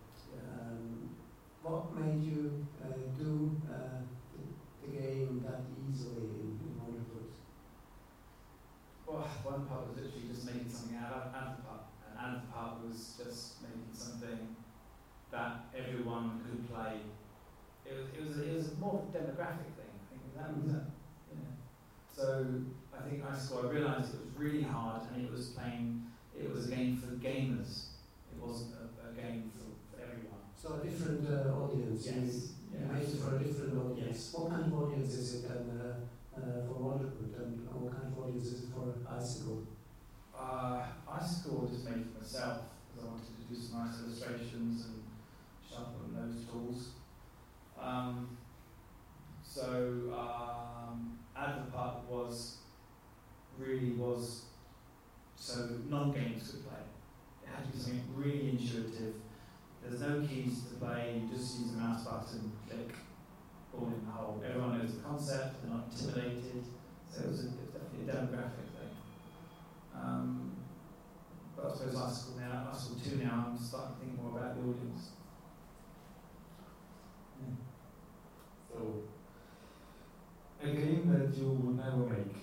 [0.48, 1.10] um,
[1.62, 4.02] what made you uh, do uh,
[4.32, 4.42] the,
[4.86, 7.30] the game that easily in, in Wonderputt?
[9.06, 13.92] Well, Wonderputt was literally just making something out of Anthrop, and Anthrop was just making
[13.92, 14.56] something
[15.30, 17.00] that everyone could play.
[17.86, 19.92] It was, it was, it was more of a demographic thing.
[19.92, 20.86] I think that was it.
[21.32, 21.52] Yeah.
[22.14, 22.46] So
[22.96, 23.32] I think I.
[23.32, 26.06] I realised it was really hard, and it was playing.
[26.38, 27.86] It was a game for gamers.
[28.32, 30.44] It wasn't a, a game for, for everyone.
[30.56, 32.06] So a different uh, audience.
[32.06, 32.52] Yes.
[32.72, 32.92] You Yeah.
[32.92, 34.32] made it for a different audience.
[34.32, 34.34] Yes.
[34.34, 38.18] What kind of audience is it then uh, uh, for Wonderputt and what kind of
[38.18, 39.66] audience is it for Icycle?
[40.34, 44.86] Uh, I scored just made for myself because I wanted to do some nice illustrations
[44.86, 45.02] and
[45.68, 46.90] sharpen those tools.
[47.78, 48.36] Um,
[49.44, 52.58] so um, Advopart was
[53.58, 54.46] really was
[55.42, 56.86] so non-games could play.
[57.42, 59.14] It had to be something really intuitive.
[59.82, 61.18] There's no keys to play.
[61.20, 62.94] You just use a mouse button, click,
[63.74, 64.40] all in the hole.
[64.46, 65.60] Everyone knows the concept.
[65.60, 66.62] They're not intimidated.
[67.10, 68.94] So it was, a, it was definitely a demographic thing.
[69.96, 70.52] Um,
[71.56, 74.62] but I suppose Icycle now, Icycle 2 now, I'm starting to think more about the
[74.62, 75.10] audience.
[77.42, 77.54] Yeah.
[78.70, 79.02] So,
[80.62, 82.36] a game that you would never make.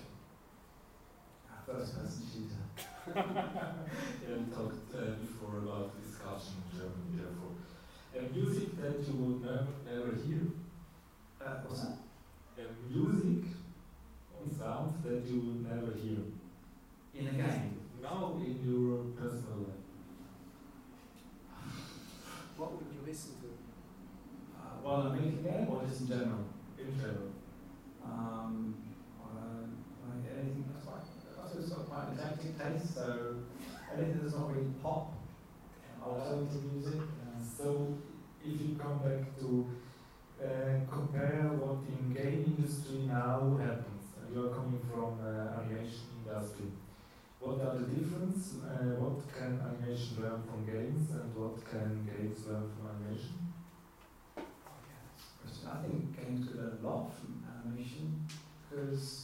[1.50, 2.59] Ah, First person shooter.
[4.30, 7.58] We talked uh, before about discussion in Germany, therefore.
[8.14, 10.46] A music that you would never, never hear.
[11.44, 11.98] Uh, what's that?
[12.58, 13.50] A music
[14.30, 16.22] or sound that you would never hear.
[17.14, 17.80] In a game.
[18.00, 19.84] Now in your personal life.
[22.56, 23.50] What would you listen to?
[24.54, 26.46] Uh, while I'm making a game or just in general?
[26.78, 27.34] In general.
[28.04, 28.74] Um,
[29.20, 29.66] uh,
[30.06, 30.69] like anything
[31.60, 33.36] was sort of quite an eclectic taste, so
[33.94, 35.12] anything that's not really pop,
[36.02, 37.00] alternative music.
[37.00, 37.94] And so
[38.44, 39.66] if you come back to
[40.40, 46.08] uh, compare what in game industry now happens, and you are coming from uh, animation
[46.24, 46.72] industry,
[47.40, 48.56] what are the difference?
[48.64, 53.36] Uh, what can animation learn from games, and what can games learn from animation?
[55.66, 58.26] I think games could learn a lot from animation
[58.70, 59.19] because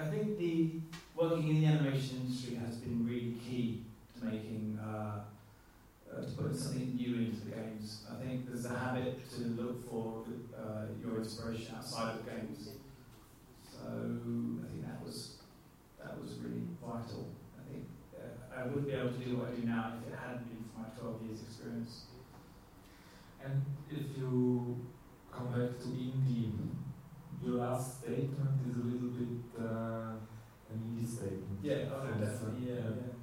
[0.00, 0.70] I think the
[1.14, 3.82] working in the animation industry has been really key
[4.18, 5.20] to making uh,
[6.10, 8.06] uh, to put something new into the games.
[8.10, 10.24] I think there's a habit to look for
[10.56, 12.70] uh, your inspiration outside of games.
[13.70, 15.36] So I think that was
[16.02, 17.28] that was really vital.
[17.60, 17.84] I think
[18.16, 20.64] uh, I wouldn't be able to do what I do now if it hadn't been
[20.72, 22.04] for my 12 years experience.
[23.44, 24.78] And if you
[25.30, 26.52] come back to indie
[27.44, 30.12] your last statement is a little bit uh,
[30.70, 31.58] an easy statement.
[31.62, 32.68] Yeah, oh, okay, definitely.
[32.68, 32.90] Yeah, yeah.
[32.90, 33.19] yeah.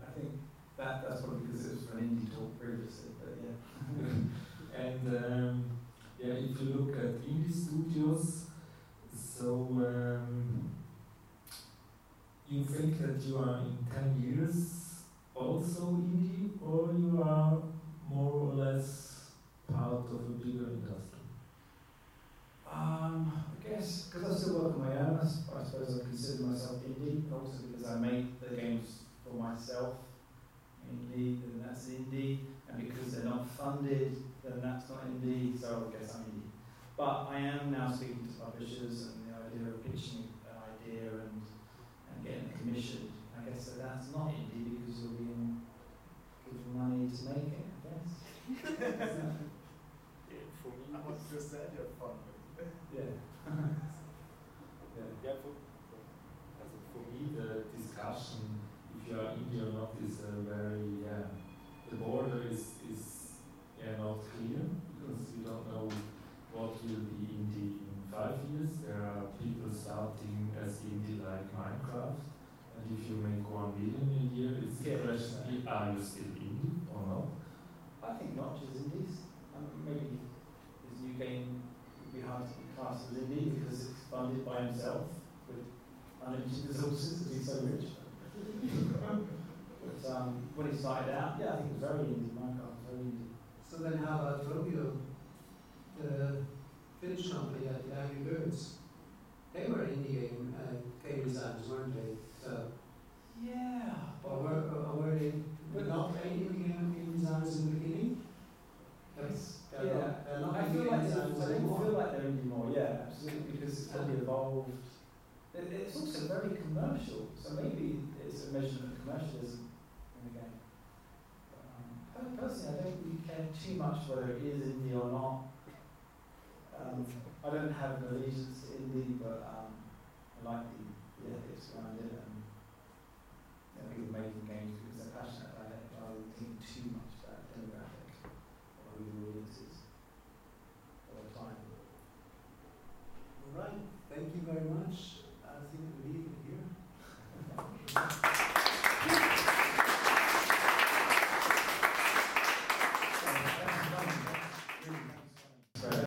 [84.68, 85.07] himself.